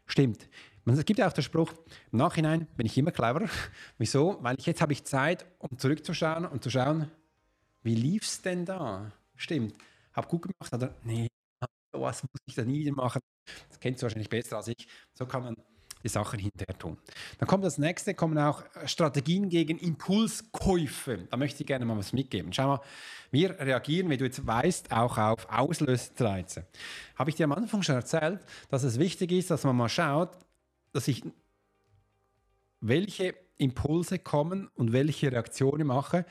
stimmt. 0.06 0.48
Es 0.86 1.04
gibt 1.04 1.18
ja 1.18 1.28
auch 1.28 1.32
den 1.32 1.44
Spruch, 1.44 1.72
im 2.10 2.18
Nachhinein 2.18 2.66
bin 2.76 2.86
ich 2.86 2.96
immer 2.96 3.10
cleverer. 3.10 3.48
Wieso? 3.98 4.38
Weil 4.42 4.56
ich 4.58 4.66
jetzt 4.66 4.80
habe 4.80 4.92
ich 4.92 5.04
Zeit, 5.04 5.44
um 5.58 5.76
zurückzuschauen 5.76 6.46
und 6.46 6.62
zu 6.62 6.70
schauen, 6.70 7.10
wie 7.82 7.94
lief 7.94 8.22
es 8.22 8.42
denn 8.42 8.64
da? 8.64 9.12
Stimmt. 9.36 9.74
Habe 10.12 10.28
gut 10.28 10.42
gemacht 10.42 10.72
oder 10.72 10.94
nee, 11.04 11.28
was 11.92 12.22
muss 12.22 12.40
ich 12.46 12.54
da 12.54 12.64
nie 12.64 12.90
machen? 12.90 13.20
Das 13.68 13.78
kennst 13.80 14.02
du 14.02 14.04
wahrscheinlich 14.04 14.28
besser 14.28 14.56
als 14.56 14.68
ich. 14.68 14.86
So 15.14 15.26
kann 15.26 15.42
man 15.42 15.56
die 16.02 16.08
Sachen 16.08 16.38
hinterher 16.38 16.78
tun. 16.78 16.96
Dann 17.38 17.48
kommt 17.48 17.64
das 17.64 17.78
nächste, 17.78 18.14
kommen 18.14 18.38
auch 18.38 18.62
Strategien 18.86 19.48
gegen 19.48 19.78
Impulskäufe. 19.78 21.26
Da 21.30 21.36
möchte 21.36 21.62
ich 21.62 21.66
gerne 21.66 21.84
mal 21.84 21.96
was 21.96 22.12
mitgeben. 22.12 22.52
Schau 22.52 22.68
mal, 22.68 22.80
wir 23.30 23.58
reagieren, 23.58 24.08
wie 24.08 24.16
du 24.16 24.24
jetzt 24.24 24.46
weißt, 24.46 24.92
auch 24.92 25.18
auf 25.18 25.46
Auslösreize. 25.50 26.66
Habe 27.16 27.30
ich 27.30 27.36
dir 27.36 27.44
am 27.44 27.52
Anfang 27.52 27.82
schon 27.82 27.96
erzählt, 27.96 28.40
dass 28.70 28.82
es 28.82 28.98
wichtig 28.98 29.32
ist, 29.32 29.50
dass 29.50 29.64
man 29.64 29.76
mal 29.76 29.88
schaut, 29.88 30.30
dass 30.92 31.06
ich 31.08 31.22
welche 32.80 33.34
Impulse 33.58 34.18
kommen 34.18 34.68
und 34.74 34.92
welche 34.92 35.30
Reaktionen 35.30 35.86
mache. 35.86 36.24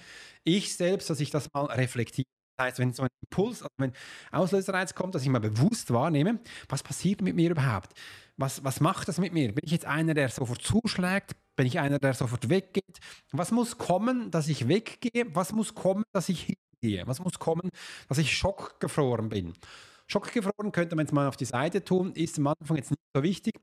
Ich 0.44 0.76
selbst, 0.76 1.12
dass 1.12 1.20
ich 1.20 1.30
das 1.30 1.54
mal 1.54 1.66
reflektiere. 1.66 2.26
Das 2.60 2.66
heißt, 2.66 2.80
wenn 2.80 2.92
so 2.92 3.04
ein 3.04 3.10
Impuls, 3.22 3.62
also 3.62 3.74
wenn 3.78 3.94
Auslöserreiz 4.32 4.94
kommt, 4.94 5.16
dass 5.16 5.22
ich 5.22 5.30
mal 5.30 5.40
bewusst 5.40 5.94
wahrnehme, 5.94 6.40
was 6.68 6.84
passiert 6.84 7.22
mit 7.22 7.34
mir 7.34 7.52
überhaupt? 7.52 7.94
Was, 8.36 8.66
was 8.66 8.82
macht 8.82 9.08
das 9.08 9.18
mit 9.18 9.32
mir? 9.32 9.54
Bin 9.54 9.64
ich 9.64 9.72
jetzt 9.72 9.86
einer, 9.86 10.14
der 10.14 10.28
sofort 10.28 10.62
zuschlägt? 10.62 11.38
Bin 11.56 11.66
ich 11.66 11.80
einer, 11.80 12.00
der 12.00 12.14
sofort 12.14 12.50
weggeht? 12.50 13.00
Was 13.32 13.52
muss 13.52 13.78
kommen, 13.78 14.30
dass 14.30 14.50
ich 14.50 14.68
weggehe? 14.68 15.34
Was 15.34 15.54
muss 15.54 15.74
kommen, 15.74 16.04
dass 16.12 16.28
ich 16.28 16.58
hingehe? 16.82 17.08
Was 17.08 17.22
muss 17.22 17.40
kommen, 17.40 17.70
dass 18.10 18.18
ich 18.18 18.36
schockgefroren 18.38 19.30
bin? 19.30 19.54
Schockgefroren 20.12 20.72
könnte 20.72 20.96
man 20.96 21.06
jetzt 21.06 21.14
mal 21.14 21.28
auf 21.28 21.38
die 21.38 21.46
Seite 21.46 21.84
tun, 21.84 22.14
ist 22.14 22.40
am 22.40 22.48
Anfang 22.48 22.78
jetzt 22.78 22.90
nicht 22.90 23.00
so 23.14 23.22
wichtig. 23.22 23.54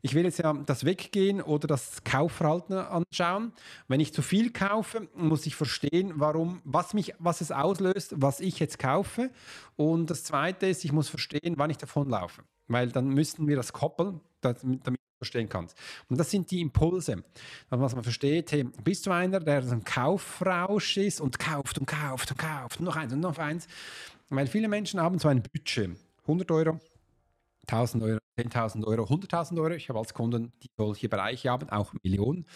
Ich 0.00 0.14
will 0.14 0.24
jetzt 0.24 0.38
ja 0.38 0.52
das 0.52 0.84
Weggehen 0.84 1.42
oder 1.42 1.68
das 1.68 2.02
Kaufverhalten 2.04 2.74
anschauen. 2.74 3.52
Wenn 3.86 4.00
ich 4.00 4.14
zu 4.14 4.22
viel 4.22 4.50
kaufe, 4.50 5.08
muss 5.14 5.44
ich 5.44 5.54
verstehen, 5.54 6.14
warum, 6.16 6.62
was, 6.64 6.94
mich, 6.94 7.14
was 7.18 7.42
es 7.42 7.52
auslöst, 7.52 8.14
was 8.16 8.40
ich 8.40 8.58
jetzt 8.60 8.78
kaufe. 8.78 9.30
Und 9.76 10.08
das 10.08 10.24
Zweite 10.24 10.66
ist, 10.66 10.84
ich 10.84 10.92
muss 10.92 11.10
verstehen, 11.10 11.54
wann 11.56 11.70
ich 11.70 11.78
davonlaufe. 11.78 12.42
Weil 12.66 12.88
dann 12.88 13.08
müssten 13.08 13.46
wir 13.46 13.56
das 13.56 13.72
koppeln, 13.72 14.20
damit, 14.40 15.00
verstehen 15.20 15.50
kannst. 15.50 15.76
Und 16.08 16.18
das 16.18 16.30
sind 16.30 16.50
die 16.50 16.62
Impulse. 16.62 17.22
Was 17.68 17.94
man 17.94 18.02
versteht, 18.02 18.52
hey, 18.52 18.64
bist 18.82 19.06
du 19.06 19.10
einer, 19.10 19.38
der 19.38 19.62
so 19.62 19.74
ein 19.74 19.84
Kaufrausch 19.84 20.96
ist 20.96 21.20
und 21.20 21.38
kauft 21.38 21.78
und 21.78 21.84
kauft 21.84 22.30
und 22.30 22.38
kauft 22.38 22.78
und 22.78 22.86
noch 22.86 22.96
eins 22.96 23.12
und 23.12 23.20
noch 23.20 23.36
eins, 23.36 23.66
weil 24.30 24.46
viele 24.46 24.68
Menschen 24.68 25.00
haben 25.00 25.18
so 25.18 25.28
ein 25.28 25.42
Budget. 25.42 25.96
100 26.22 26.50
Euro, 26.50 26.78
1000 27.66 28.02
Euro, 28.02 28.18
10.000 28.38 28.84
Euro, 28.86 29.04
100.000 29.04 29.60
Euro. 29.60 29.74
Ich 29.74 29.88
habe 29.88 29.98
als 29.98 30.14
Kunden, 30.14 30.52
die 30.62 30.70
solche 30.76 31.08
Bereiche 31.08 31.50
haben, 31.50 31.68
auch 31.70 31.92
Millionen. 32.02 32.46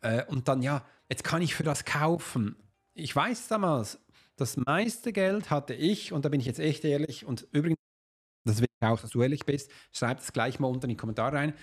Äh, 0.00 0.24
und 0.26 0.48
dann, 0.48 0.62
ja, 0.62 0.84
jetzt 1.08 1.24
kann 1.24 1.42
ich 1.42 1.54
für 1.54 1.64
das 1.64 1.84
kaufen. 1.84 2.56
Ich 2.94 3.14
weiß 3.14 3.48
damals, 3.48 4.00
das 4.36 4.56
meiste 4.56 5.12
Geld 5.12 5.50
hatte 5.50 5.74
ich, 5.74 6.12
und 6.12 6.24
da 6.24 6.28
bin 6.28 6.40
ich 6.40 6.46
jetzt 6.46 6.60
echt 6.60 6.84
ehrlich, 6.84 7.26
und 7.26 7.46
übrigens, 7.52 7.78
das 8.44 8.60
will 8.60 8.68
ich 8.68 8.86
auch, 8.86 9.00
dass 9.00 9.10
du 9.10 9.22
ehrlich 9.22 9.44
bist, 9.44 9.70
schreib 9.92 10.18
das 10.18 10.32
gleich 10.32 10.58
mal 10.58 10.68
unter 10.68 10.84
in 10.84 10.90
die 10.90 10.96
Kommentare 10.96 11.36
rein. 11.36 11.54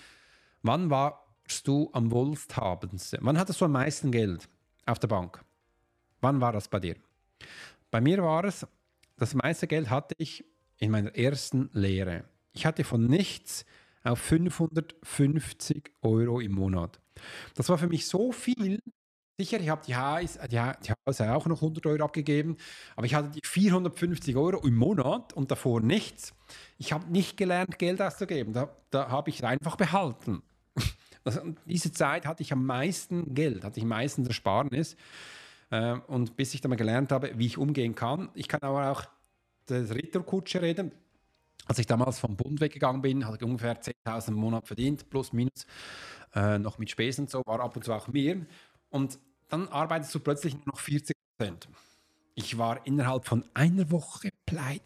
Wann 0.61 0.89
warst 0.89 1.67
du 1.67 1.89
am 1.93 2.11
wohlhabendsten? 2.11 3.19
Wann 3.23 3.37
hattest 3.39 3.61
du 3.61 3.65
am 3.65 3.71
meisten 3.71 4.11
Geld 4.11 4.47
auf 4.85 4.99
der 4.99 5.07
Bank? 5.07 5.43
Wann 6.21 6.41
war 6.41 6.51
das 6.51 6.67
bei 6.67 6.79
dir? 6.79 6.95
Bei 7.89 8.01
mir 8.01 8.21
war 8.21 8.43
es, 8.43 8.67
das 9.17 9.33
meiste 9.33 9.67
Geld 9.67 9.89
hatte 9.89 10.15
ich 10.17 10.45
in 10.77 10.91
meiner 10.91 11.15
ersten 11.15 11.69
Lehre. 11.73 12.25
Ich 12.53 12.65
hatte 12.65 12.83
von 12.83 13.05
nichts 13.05 13.65
auf 14.03 14.19
550 14.19 15.91
Euro 16.01 16.39
im 16.39 16.53
Monat. 16.53 16.99
Das 17.55 17.69
war 17.69 17.77
für 17.77 17.87
mich 17.87 18.07
so 18.07 18.31
viel. 18.31 18.79
Sicher, 19.39 19.59
ich 19.59 19.69
habe 19.69 19.83
die 19.85 19.95
Haus, 19.95 20.39
die, 20.49 20.59
die 20.83 20.93
Haus 21.07 21.21
auch 21.21 21.45
noch 21.45 21.61
100 21.61 21.85
Euro 21.85 22.05
abgegeben, 22.05 22.57
aber 22.95 23.05
ich 23.05 23.13
hatte 23.13 23.29
die 23.29 23.41
450 23.43 24.35
Euro 24.35 24.65
im 24.65 24.75
Monat 24.75 25.33
und 25.33 25.51
davor 25.51 25.79
nichts. 25.79 26.33
Ich 26.79 26.91
habe 26.91 27.11
nicht 27.11 27.37
gelernt, 27.37 27.77
Geld 27.77 28.01
auszugeben. 28.01 28.53
Da, 28.53 28.75
da 28.89 29.09
habe 29.09 29.29
ich 29.29 29.43
einfach 29.43 29.75
behalten. 29.75 30.41
Also, 31.23 31.41
diese 31.65 31.91
Zeit 31.91 32.25
hatte 32.25 32.41
ich 32.41 32.53
am 32.53 32.65
meisten 32.65 33.33
Geld, 33.33 33.65
hatte 33.65 33.79
ich 33.79 33.83
am 33.83 33.89
meisten 33.89 34.25
Ersparnis. 34.25 34.95
Äh, 35.69 35.93
und 36.07 36.35
bis 36.35 36.53
ich 36.53 36.61
dann 36.61 36.69
mal 36.69 36.75
gelernt 36.75 37.11
habe, 37.11 37.31
wie 37.37 37.45
ich 37.45 37.57
umgehen 37.57 37.95
kann. 37.95 38.29
Ich 38.33 38.47
kann 38.47 38.61
aber 38.61 38.91
auch 38.91 39.03
der 39.69 39.89
Ritterkutsche 39.89 40.61
reden. 40.61 40.91
Als 41.65 41.79
ich 41.79 41.85
damals 41.85 42.19
vom 42.19 42.37
Bund 42.37 42.61
weggegangen 42.61 43.01
bin, 43.01 43.25
hatte 43.25 43.37
ich 43.37 43.43
ungefähr 43.43 43.81
10.000 43.81 44.29
im 44.29 44.35
Monat 44.35 44.67
verdient, 44.67 45.09
plus 45.09 45.33
minus, 45.33 45.65
äh, 46.33 46.57
noch 46.57 46.77
mit 46.77 46.89
Spesen 46.89 47.25
und 47.25 47.29
so, 47.29 47.41
war 47.45 47.59
ab 47.59 47.75
und 47.75 47.83
zu 47.83 47.93
auch 47.93 48.07
mehr. 48.07 48.37
Und 48.89 49.19
dann 49.49 49.67
arbeitest 49.67 50.15
du 50.15 50.19
plötzlich 50.19 50.55
nur 50.55 50.67
noch 50.67 50.79
40 50.79 51.15
Prozent. 51.37 51.67
Ich 52.35 52.57
war 52.57 52.85
innerhalb 52.85 53.25
von 53.25 53.43
einer 53.53 53.91
Woche 53.91 54.29
pleite. 54.45 54.81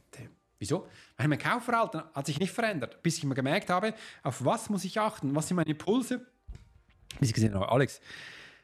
Wieso? 0.57 0.87
Weil 1.17 1.27
mein 1.27 1.39
Kaufverhalten 1.39 2.03
hat 2.13 2.25
sich 2.25 2.39
nicht 2.39 2.53
verändert, 2.53 3.01
bis 3.03 3.17
ich 3.17 3.23
mir 3.23 3.35
gemerkt 3.35 3.69
habe, 3.69 3.93
auf 4.23 4.45
was 4.45 4.69
muss 4.69 4.85
ich 4.85 4.99
achten, 4.99 5.35
was 5.35 5.47
sind 5.47 5.57
meine 5.57 5.69
Impulse. 5.69 6.25
Bis 7.19 7.29
ich 7.29 7.33
gesehen 7.33 7.53
habe, 7.53 7.69
Alex, 7.69 7.99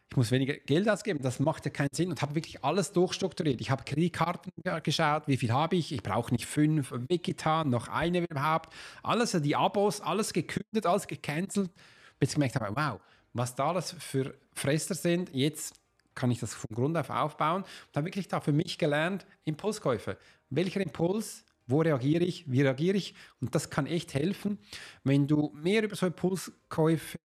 ich 0.10 0.18
muss 0.18 0.32
weniger 0.32 0.54
Geld 0.54 0.90
ausgeben, 0.90 1.22
das 1.22 1.40
macht 1.40 1.66
ja 1.66 1.72
keinen 1.72 1.90
Sinn 1.92 2.10
und 2.10 2.22
habe 2.22 2.36
wirklich 2.36 2.64
alles 2.64 2.92
durchstrukturiert. 2.94 3.60
Ich 3.60 3.70
habe 3.70 3.84
Kreditkarten 3.84 4.52
geschaut, 4.84 5.28
wie 5.28 5.38
viel 5.38 5.52
habe 5.52 5.76
ich, 5.76 5.92
ich 5.92 6.02
brauche 6.02 6.32
nicht 6.32 6.46
fünf 6.46 6.94
weggetan, 7.10 7.70
noch 7.70 7.88
eine 7.88 8.20
überhaupt, 8.20 8.74
alles, 9.04 9.32
die 9.32 9.56
Abos, 9.56 10.02
alles 10.02 10.34
gekündigt, 10.34 10.86
alles 10.86 11.08
gecancelt, 11.08 11.72
bis 12.20 12.30
ich 12.30 12.36
gemerkt 12.36 12.56
habe, 12.56 12.76
wow, 12.76 13.02
was 13.34 13.56
da 13.56 13.70
alles 13.70 13.96
für 14.00 14.34
Fresser 14.54 14.96
sind, 14.96 15.30
jetzt 15.34 15.76
kann 16.16 16.32
ich 16.32 16.40
das 16.40 16.54
von 16.54 16.74
Grund 16.74 16.98
auf 16.98 17.10
aufbauen 17.10 17.64
und 17.64 17.96
habe 17.96 18.06
wirklich 18.06 18.28
da 18.28 18.40
für 18.40 18.54
mich 18.54 18.78
gelernt, 18.78 19.26
Impulskäufe. 19.44 20.18
Welcher 20.50 20.82
Impuls 20.82 21.44
wo 21.68 21.82
reagiere 21.82 22.24
ich? 22.24 22.50
Wie 22.50 22.62
reagiere 22.62 22.96
ich? 22.96 23.14
Und 23.42 23.54
das 23.54 23.70
kann 23.70 23.86
echt 23.86 24.14
helfen. 24.14 24.58
Wenn 25.04 25.28
du 25.28 25.52
mehr 25.54 25.84
über 25.84 25.98
so 25.98 26.06
Impulskäufe 26.06 27.18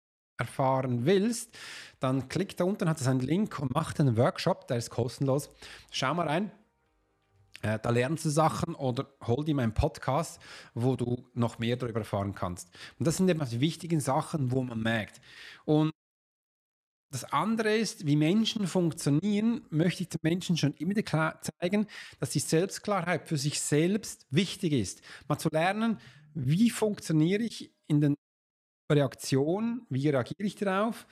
erfahren 0.43 1.07
willst, 1.07 1.57
dann 2.01 2.29
klick 2.29 2.57
da 2.57 2.65
unten, 2.65 2.89
hat 2.89 3.01
es 3.01 3.07
einen 3.07 3.21
Link 3.21 3.59
und 3.61 3.73
mach 3.73 3.99
einen 3.99 4.17
Workshop, 4.17 4.67
der 4.69 4.77
ist 4.77 4.91
kostenlos. 4.91 5.51
Schau 5.91 6.15
mal 6.15 6.29
rein. 6.29 6.51
Äh, 7.63 7.79
da 7.81 7.91
lernst 7.91 8.25
du 8.25 8.31
Sachen 8.31 8.75
oder 8.75 9.07
hol 9.25 9.45
dir 9.45 9.55
meinen 9.55 9.73
Podcast, 9.75 10.41
wo 10.75 10.97
du 10.97 11.25
noch 11.35 11.59
mehr 11.59 11.77
darüber 11.77 12.01
erfahren 12.01 12.35
kannst. 12.35 12.69
Und 12.99 13.07
das 13.07 13.17
sind 13.17 13.29
eben 13.29 13.49
die 13.49 13.61
wichtigen 13.61 14.01
Sachen, 14.01 14.51
wo 14.51 14.63
man 14.63 14.81
merkt. 14.81 15.21
Und 15.65 15.93
das 17.13 17.25
andere 17.25 17.77
ist, 17.77 18.07
wie 18.07 18.17
Menschen 18.17 18.67
funktionieren, 18.67 19.67
möchte 19.71 20.03
ich 20.03 20.09
den 20.09 20.21
Menschen 20.23 20.57
schon 20.57 20.75
immer 20.75 20.95
zeigen, 21.05 21.87
dass 22.19 22.31
die 22.31 22.41
Selbstklarheit 22.41 23.29
für 23.29 23.37
sich 23.37 23.61
selbst 23.61 24.27
wichtig 24.31 24.73
ist. 24.73 25.03
Mal 25.29 25.39
zu 25.39 25.51
lernen, 25.51 25.99
wie 26.35 26.71
funktioniere 26.71 27.43
ich 27.43 27.71
in 27.87 28.01
den 28.01 28.17
Reaktion, 28.93 29.87
wie 29.89 30.09
reagiere 30.09 30.43
ich 30.43 30.55
darauf? 30.55 31.07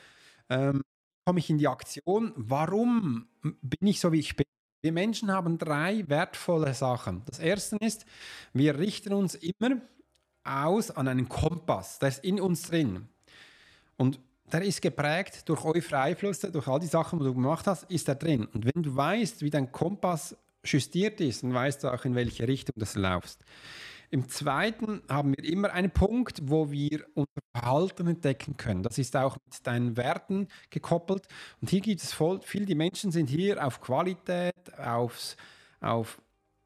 Ähm, 0.48 0.82
komme 1.24 1.38
ich 1.38 1.50
in 1.50 1.58
die 1.58 1.68
Aktion? 1.68 2.32
Warum 2.36 3.26
bin 3.42 3.88
ich 3.88 4.00
so, 4.00 4.12
wie 4.12 4.20
ich 4.20 4.36
bin? 4.36 4.46
Wir 4.82 4.92
Menschen 4.92 5.30
haben 5.30 5.58
drei 5.58 6.08
wertvolle 6.08 6.72
Sachen. 6.72 7.22
Das 7.26 7.38
erste 7.38 7.76
ist, 7.76 8.06
wir 8.54 8.78
richten 8.78 9.12
uns 9.12 9.34
immer 9.34 9.80
aus 10.42 10.90
an 10.90 11.06
einen 11.06 11.28
Kompass, 11.28 11.98
der 11.98 12.08
ist 12.08 12.24
in 12.24 12.40
uns 12.40 12.62
drin. 12.62 13.06
Und 13.98 14.18
der 14.50 14.62
ist 14.62 14.80
geprägt 14.80 15.48
durch 15.48 15.64
eure 15.64 15.98
Einflüsse, 15.98 16.50
durch 16.50 16.66
all 16.66 16.80
die 16.80 16.86
Sachen, 16.86 17.18
die 17.18 17.26
du 17.26 17.34
gemacht 17.34 17.66
hast, 17.66 17.84
ist 17.90 18.08
er 18.08 18.14
drin. 18.14 18.46
Und 18.46 18.64
wenn 18.64 18.82
du 18.82 18.96
weißt, 18.96 19.42
wie 19.42 19.50
dein 19.50 19.70
Kompass 19.70 20.36
justiert 20.64 21.20
ist, 21.20 21.42
dann 21.42 21.54
weißt 21.54 21.84
du 21.84 21.92
auch, 21.92 22.04
in 22.04 22.14
welche 22.14 22.48
Richtung 22.48 22.74
du 22.76 23.00
laufst. 23.00 23.44
Im 24.12 24.28
zweiten 24.28 25.02
haben 25.08 25.36
wir 25.36 25.44
immer 25.44 25.72
einen 25.72 25.92
Punkt, 25.92 26.40
wo 26.42 26.72
wir 26.72 27.06
unser 27.14 27.30
Verhalten 27.54 28.08
entdecken 28.08 28.56
können. 28.56 28.82
Das 28.82 28.98
ist 28.98 29.16
auch 29.16 29.36
mit 29.44 29.64
deinen 29.64 29.96
Werten 29.96 30.48
gekoppelt. 30.70 31.28
Und 31.60 31.70
hier 31.70 31.80
gibt 31.80 32.02
es 32.02 32.12
voll 32.12 32.40
viel, 32.42 32.66
die 32.66 32.74
Menschen 32.74 33.12
sind 33.12 33.30
hier 33.30 33.64
auf 33.64 33.80
Qualität, 33.80 34.76
aufs, 34.78 35.36
auf 35.80 36.20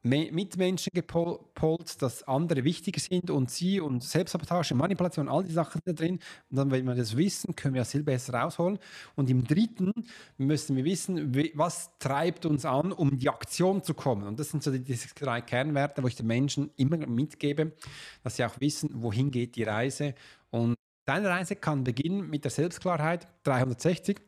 Mitmenschen 0.05 0.91
gepolt, 0.93 2.01
dass 2.01 2.21
andere 2.23 2.63
wichtiger 2.63 2.99
sind 2.99 3.31
und 3.31 3.49
sie 3.49 3.79
und 3.79 4.03
Selbstsabotage, 4.03 4.75
Manipulation, 4.75 5.27
all 5.27 5.43
die 5.43 5.51
Sachen 5.51 5.81
da 5.83 5.93
drin. 5.93 6.19
Und 6.51 6.57
dann, 6.57 6.69
wenn 6.69 6.85
wir 6.85 6.93
das 6.93 7.17
wissen, 7.17 7.55
können 7.55 7.73
wir 7.73 7.81
das 7.81 7.91
viel 7.91 8.03
besser 8.03 8.35
rausholen. 8.35 8.77
Und 9.15 9.31
im 9.31 9.43
dritten 9.43 9.91
müssen 10.37 10.75
wir 10.75 10.85
wissen, 10.85 11.35
was 11.55 11.89
treibt 11.97 12.45
uns 12.45 12.65
an, 12.65 12.91
um 12.91 13.13
in 13.13 13.17
die 13.17 13.29
Aktion 13.29 13.81
zu 13.81 13.95
kommen. 13.95 14.27
Und 14.27 14.39
das 14.39 14.51
sind 14.51 14.61
so 14.61 14.71
die, 14.71 14.83
diese 14.83 15.07
drei 15.15 15.41
Kernwerte, 15.41 16.03
wo 16.03 16.07
ich 16.07 16.15
den 16.15 16.27
Menschen 16.27 16.69
immer 16.75 16.97
mitgebe, 16.97 17.71
dass 18.23 18.35
sie 18.35 18.45
auch 18.45 18.59
wissen, 18.59 18.89
wohin 18.93 19.31
geht 19.31 19.55
die 19.55 19.63
Reise. 19.63 20.13
Und 20.51 20.75
deine 21.05 21.29
Reise 21.29 21.55
kann 21.55 21.83
beginnen 21.83 22.29
mit 22.29 22.43
der 22.43 22.51
Selbstklarheit 22.51 23.27
360 23.43 24.21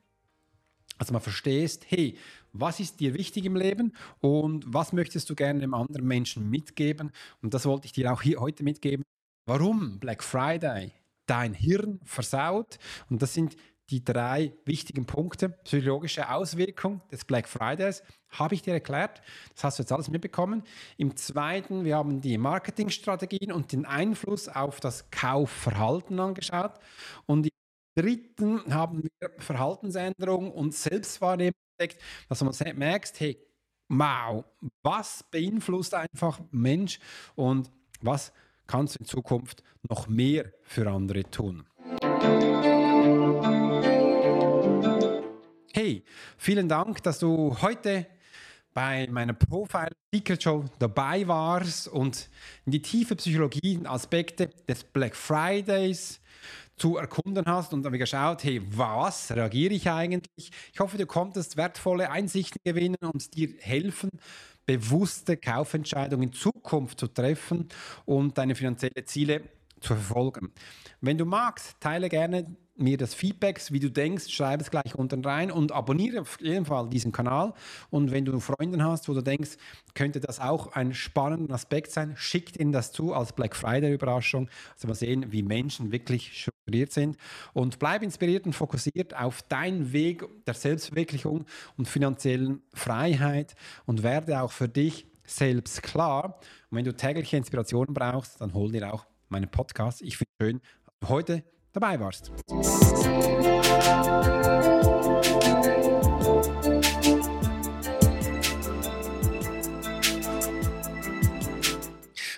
also 0.97 1.13
man 1.13 1.21
verstehst, 1.21 1.85
hey, 1.89 2.17
was 2.59 2.79
ist 2.79 2.99
dir 2.99 3.13
wichtig 3.13 3.45
im 3.45 3.55
Leben 3.55 3.93
und 4.19 4.65
was 4.67 4.93
möchtest 4.93 5.29
du 5.29 5.35
gerne 5.35 5.61
einem 5.61 5.73
anderen 5.73 6.07
Menschen 6.07 6.49
mitgeben? 6.49 7.11
Und 7.41 7.53
das 7.53 7.65
wollte 7.65 7.85
ich 7.85 7.93
dir 7.93 8.11
auch 8.11 8.21
hier 8.21 8.39
heute 8.39 8.63
mitgeben. 8.63 9.03
Warum 9.45 9.99
Black 9.99 10.23
Friday 10.23 10.91
dein 11.25 11.53
Hirn 11.53 11.99
versaut? 12.03 12.79
Und 13.09 13.21
das 13.21 13.33
sind 13.33 13.55
die 13.89 14.03
drei 14.03 14.53
wichtigen 14.65 15.05
Punkte. 15.05 15.49
Psychologische 15.49 16.29
Auswirkung 16.29 17.01
des 17.11 17.23
Black 17.23 17.47
Fridays 17.47 18.03
habe 18.29 18.55
ich 18.55 18.61
dir 18.61 18.73
erklärt. 18.73 19.21
Das 19.53 19.63
hast 19.63 19.79
du 19.79 19.83
jetzt 19.83 19.91
alles 19.91 20.09
mitbekommen. 20.09 20.63
Im 20.97 21.15
zweiten, 21.15 21.85
wir 21.85 21.95
haben 21.95 22.19
die 22.19 22.37
Marketingstrategien 22.37 23.51
und 23.51 23.71
den 23.71 23.85
Einfluss 23.85 24.49
auf 24.49 24.79
das 24.79 25.09
Kaufverhalten 25.11 26.19
angeschaut. 26.19 26.73
Und 27.25 27.45
im 27.45 27.51
dritten 28.03 28.73
haben 28.73 29.03
wir 29.03 29.29
Verhaltensänderung 29.39 30.51
und 30.51 30.73
Selbstwahrnehmung 30.73 31.53
entdeckt, 31.77 32.01
dass 32.29 32.41
man 32.41 32.77
merkst, 32.77 33.19
hey, 33.19 33.37
wow, 33.89 34.43
was 34.83 35.23
beeinflusst 35.31 35.93
einfach 35.93 36.39
Mensch 36.51 36.99
und 37.35 37.71
was 38.01 38.33
kannst 38.65 38.95
du 38.95 38.99
in 38.99 39.05
Zukunft 39.05 39.63
noch 39.89 40.07
mehr 40.07 40.51
für 40.63 40.89
andere 40.89 41.23
tun. 41.23 41.65
Hey, 45.73 46.03
vielen 46.37 46.67
Dank, 46.67 47.03
dass 47.03 47.19
du 47.19 47.55
heute 47.61 48.07
bei 48.73 49.07
meiner 49.09 49.33
Profile 49.33 49.91
Secret 50.13 50.43
Show 50.43 50.65
dabei 50.79 51.27
warst 51.27 51.87
und 51.87 52.29
in 52.65 52.73
die 52.73 52.81
tiefe 52.81 53.15
Psychologie 53.15 53.79
Aspekte 53.85 54.49
des 54.67 54.83
Black 54.83 55.15
Fridays 55.15 56.19
zu 56.77 56.97
erkunden 56.97 57.45
hast 57.45 57.73
und 57.73 57.83
dann 57.83 57.93
geschaut, 57.97 58.43
hey, 58.43 58.61
was 58.69 59.31
reagiere 59.31 59.73
ich 59.73 59.89
eigentlich? 59.89 60.51
Ich 60.71 60.79
hoffe, 60.79 60.97
du 60.97 61.05
konntest 61.05 61.57
wertvolle 61.57 62.11
Einsichten 62.11 62.61
gewinnen 62.63 62.97
und 63.01 63.35
dir 63.35 63.49
helfen, 63.59 64.11
bewusste 64.65 65.37
Kaufentscheidungen 65.37 66.29
in 66.29 66.33
Zukunft 66.33 66.99
zu 66.99 67.07
treffen 67.07 67.67
und 68.05 68.37
deine 68.37 68.55
finanziellen 68.55 69.05
Ziele 69.05 69.41
zu 69.81 69.95
verfolgen. 69.95 70.53
Wenn 71.01 71.17
du 71.17 71.25
magst, 71.25 71.79
teile 71.79 72.09
gerne 72.09 72.55
mir 72.77 72.97
das 72.97 73.13
Feedback, 73.13 73.61
wie 73.71 73.79
du 73.79 73.89
denkst, 73.89 74.29
schreib 74.29 74.61
es 74.61 74.71
gleich 74.71 74.95
unten 74.95 75.23
rein 75.23 75.51
und 75.51 75.71
abonniere 75.71 76.21
auf 76.21 76.39
jeden 76.41 76.65
Fall 76.65 76.89
diesen 76.89 77.11
Kanal. 77.11 77.53
Und 77.89 78.11
wenn 78.11 78.25
du 78.25 78.39
Freunde 78.39 78.83
hast, 78.83 79.09
wo 79.09 79.13
du 79.13 79.21
denkst, 79.21 79.57
könnte 79.93 80.19
das 80.19 80.39
auch 80.39 80.73
ein 80.73 80.93
spannender 80.93 81.53
Aspekt 81.53 81.91
sein, 81.91 82.13
schickt 82.15 82.57
ihnen 82.57 82.71
das 82.71 82.91
zu 82.91 83.13
als 83.13 83.33
Black 83.33 83.55
Friday 83.55 83.93
Überraschung. 83.93 84.49
Also 84.73 84.87
mal 84.87 84.93
sehen, 84.93 85.31
wie 85.31 85.43
Menschen 85.43 85.91
wirklich 85.91 86.41
strukturiert 86.41 86.91
sind. 86.91 87.17
Und 87.53 87.79
bleib 87.79 88.03
inspiriert 88.03 88.45
und 88.45 88.53
fokussiert 88.53 89.15
auf 89.15 89.41
deinen 89.43 89.91
Weg 89.91 90.23
der 90.45 90.53
Selbstverwirklichung 90.53 91.45
und 91.77 91.87
finanziellen 91.87 92.61
Freiheit 92.73 93.55
und 93.85 94.03
werde 94.03 94.41
auch 94.41 94.51
für 94.51 94.69
dich 94.69 95.07
selbst 95.25 95.83
klar. 95.83 96.39
Und 96.69 96.77
wenn 96.77 96.85
du 96.85 96.95
tägliche 96.95 97.37
Inspirationen 97.37 97.93
brauchst, 97.93 98.39
dann 98.41 98.53
hol 98.53 98.71
dir 98.71 98.93
auch 98.93 99.05
meinen 99.29 99.49
Podcast. 99.49 100.01
Ich 100.01 100.17
finde 100.17 100.31
es 100.39 100.45
schön, 100.45 100.61
heute 101.07 101.43
dabei 101.79 101.99
warst. 101.99 102.31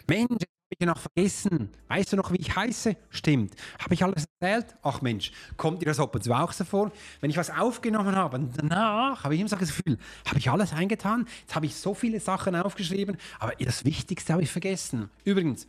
Mensch, 0.07 0.27
habe 0.41 0.75
ich 0.77 0.85
noch 0.87 0.97
vergessen. 0.99 1.69
Weißt 1.87 2.11
du 2.11 2.17
noch, 2.17 2.31
wie 2.31 2.37
ich 2.37 2.55
heiße? 2.55 2.95
Stimmt. 3.09 3.53
Habe 3.79 3.93
ich 3.93 4.03
alles 4.03 4.25
erzählt? 4.39 4.75
Ach 4.81 5.01
Mensch, 5.01 5.31
kommt 5.55 5.81
dir 5.81 5.85
das 5.85 5.99
ab 5.99 6.13
und 6.15 6.23
zu 6.23 6.33
auch 6.33 6.51
so 6.51 6.63
vor? 6.63 6.91
Wenn 7.21 7.29
ich 7.29 7.37
was 7.37 7.49
aufgenommen 7.49 8.15
habe 8.15 8.39
danach 8.57 9.23
habe 9.23 9.35
ich 9.35 9.39
immer 9.39 9.49
so 9.49 9.55
das 9.55 9.69
Gefühl, 9.69 9.97
habe 10.25 10.39
ich 10.39 10.49
alles 10.49 10.73
eingetan? 10.73 11.27
Jetzt 11.41 11.55
habe 11.55 11.65
ich 11.65 11.75
so 11.75 11.93
viele 11.93 12.19
Sachen 12.19 12.55
aufgeschrieben, 12.55 13.17
aber 13.39 13.53
das 13.59 13.85
Wichtigste 13.85 14.33
habe 14.33 14.43
ich 14.43 14.51
vergessen. 14.51 15.09
Übrigens, 15.23 15.67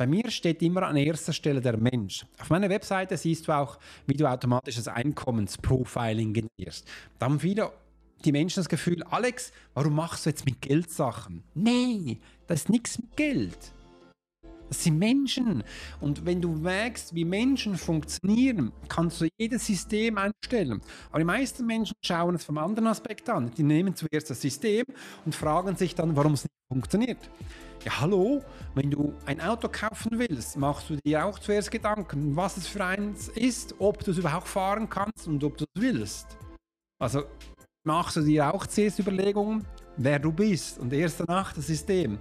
bei 0.00 0.06
mir 0.06 0.30
steht 0.30 0.62
immer 0.62 0.84
an 0.84 0.96
erster 0.96 1.34
Stelle 1.34 1.60
der 1.60 1.76
Mensch. 1.76 2.24
Auf 2.40 2.48
meiner 2.48 2.70
Webseite 2.70 3.18
siehst 3.18 3.46
du 3.46 3.52
auch, 3.52 3.78
wie 4.06 4.14
du 4.14 4.26
automatisches 4.26 4.88
Einkommensprofiling 4.88 6.32
generierst. 6.32 6.88
Da 7.18 7.26
haben 7.26 7.38
viele 7.38 7.70
die 8.24 8.32
Menschen 8.32 8.60
das 8.60 8.70
Gefühl, 8.70 9.02
Alex, 9.02 9.52
warum 9.74 9.96
machst 9.96 10.24
du 10.24 10.30
jetzt 10.30 10.46
mit 10.46 10.62
Geld 10.62 10.90
Sachen? 10.90 11.44
Nee, 11.52 12.18
das 12.46 12.60
ist 12.60 12.68
nichts 12.70 12.98
mit 12.98 13.14
Geld. 13.14 13.58
Das 14.70 14.84
sind 14.84 14.98
Menschen. 14.98 15.64
Und 16.00 16.24
wenn 16.24 16.40
du 16.40 16.48
merkst, 16.48 17.14
wie 17.14 17.26
Menschen 17.26 17.76
funktionieren, 17.76 18.72
kannst 18.88 19.20
du 19.20 19.28
jedes 19.36 19.66
System 19.66 20.16
einstellen. 20.16 20.80
Aber 21.10 21.18
die 21.18 21.26
meisten 21.26 21.66
Menschen 21.66 21.94
schauen 22.02 22.36
es 22.36 22.44
vom 22.44 22.56
anderen 22.56 22.86
Aspekt 22.86 23.28
an. 23.28 23.50
Die 23.54 23.64
nehmen 23.64 23.94
zuerst 23.94 24.30
das 24.30 24.40
System 24.40 24.86
und 25.26 25.34
fragen 25.34 25.76
sich 25.76 25.94
dann, 25.94 26.16
warum 26.16 26.32
es 26.32 26.44
nicht 26.44 26.59
funktioniert. 26.70 27.18
Ja, 27.84 28.00
hallo, 28.00 28.42
wenn 28.74 28.90
du 28.90 29.12
ein 29.26 29.40
Auto 29.40 29.68
kaufen 29.68 30.18
willst, 30.18 30.56
machst 30.56 30.88
du 30.88 30.96
dir 30.96 31.24
auch 31.24 31.38
zuerst 31.38 31.70
Gedanken, 31.70 32.36
was 32.36 32.56
es 32.56 32.68
für 32.68 32.84
eins 32.84 33.28
ist, 33.28 33.74
ob 33.78 34.04
du 34.04 34.12
es 34.12 34.18
überhaupt 34.18 34.46
fahren 34.46 34.88
kannst 34.88 35.26
und 35.26 35.42
ob 35.42 35.56
du 35.56 35.64
es 35.64 35.82
willst. 35.82 36.38
Also 37.02 37.24
machst 37.84 38.16
du 38.16 38.20
dir 38.20 38.54
auch 38.54 38.66
zuerst 38.66 39.00
Überlegungen, 39.00 39.66
wer 39.96 40.18
du 40.18 40.30
bist 40.30 40.78
und 40.78 40.92
erst 40.92 41.20
danach 41.20 41.52
das 41.52 41.66
System. 41.66 42.18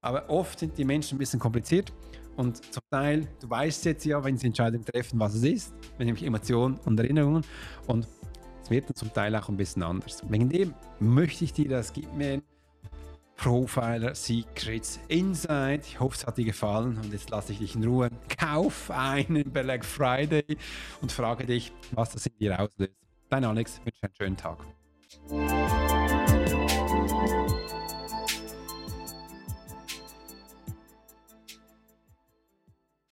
Aber 0.00 0.28
oft 0.30 0.58
sind 0.58 0.78
die 0.78 0.84
Menschen 0.84 1.16
ein 1.16 1.18
bisschen 1.18 1.40
kompliziert 1.40 1.92
und 2.36 2.64
zum 2.72 2.82
Teil, 2.90 3.28
du 3.40 3.50
weißt 3.50 3.84
jetzt 3.84 4.06
ja, 4.06 4.24
wenn 4.24 4.38
sie 4.38 4.46
Entscheidungen 4.46 4.86
treffen, 4.86 5.20
was 5.20 5.34
es 5.34 5.42
ist, 5.42 5.74
nämlich 5.98 6.22
Emotionen 6.22 6.78
und 6.86 6.98
Erinnerungen 6.98 7.44
und 7.88 8.08
es 8.62 8.70
wird 8.70 8.88
dann 8.88 8.94
zum 8.94 9.12
Teil 9.12 9.36
auch 9.36 9.48
ein 9.48 9.56
bisschen 9.56 9.82
anders. 9.82 10.22
Wegen 10.28 10.48
dem 10.48 10.72
möchte 10.98 11.44
ich 11.44 11.52
dir 11.52 11.68
das, 11.68 11.92
gib 11.92 12.10
Profiler 13.36 14.14
Secrets 14.14 15.00
Inside. 15.08 15.80
Ich 15.84 16.00
hoffe, 16.00 16.16
es 16.16 16.26
hat 16.26 16.38
dir 16.38 16.44
gefallen 16.44 16.98
und 16.98 17.12
jetzt 17.12 17.30
lasse 17.30 17.52
ich 17.52 17.58
dich 17.58 17.74
in 17.74 17.84
Ruhe. 17.84 18.10
Kauf 18.38 18.90
einen 18.90 19.50
Black 19.50 19.84
Friday 19.84 20.56
und 21.00 21.10
frage 21.10 21.44
dich, 21.46 21.72
was 21.92 22.10
das 22.12 22.26
in 22.26 22.38
dir 22.38 22.60
auslöst. 22.60 22.94
Dein 23.28 23.44
Alex, 23.44 23.80
wünsche 23.84 24.02
einen 24.02 24.14
schönen 24.14 24.36
Tag. 24.36 24.58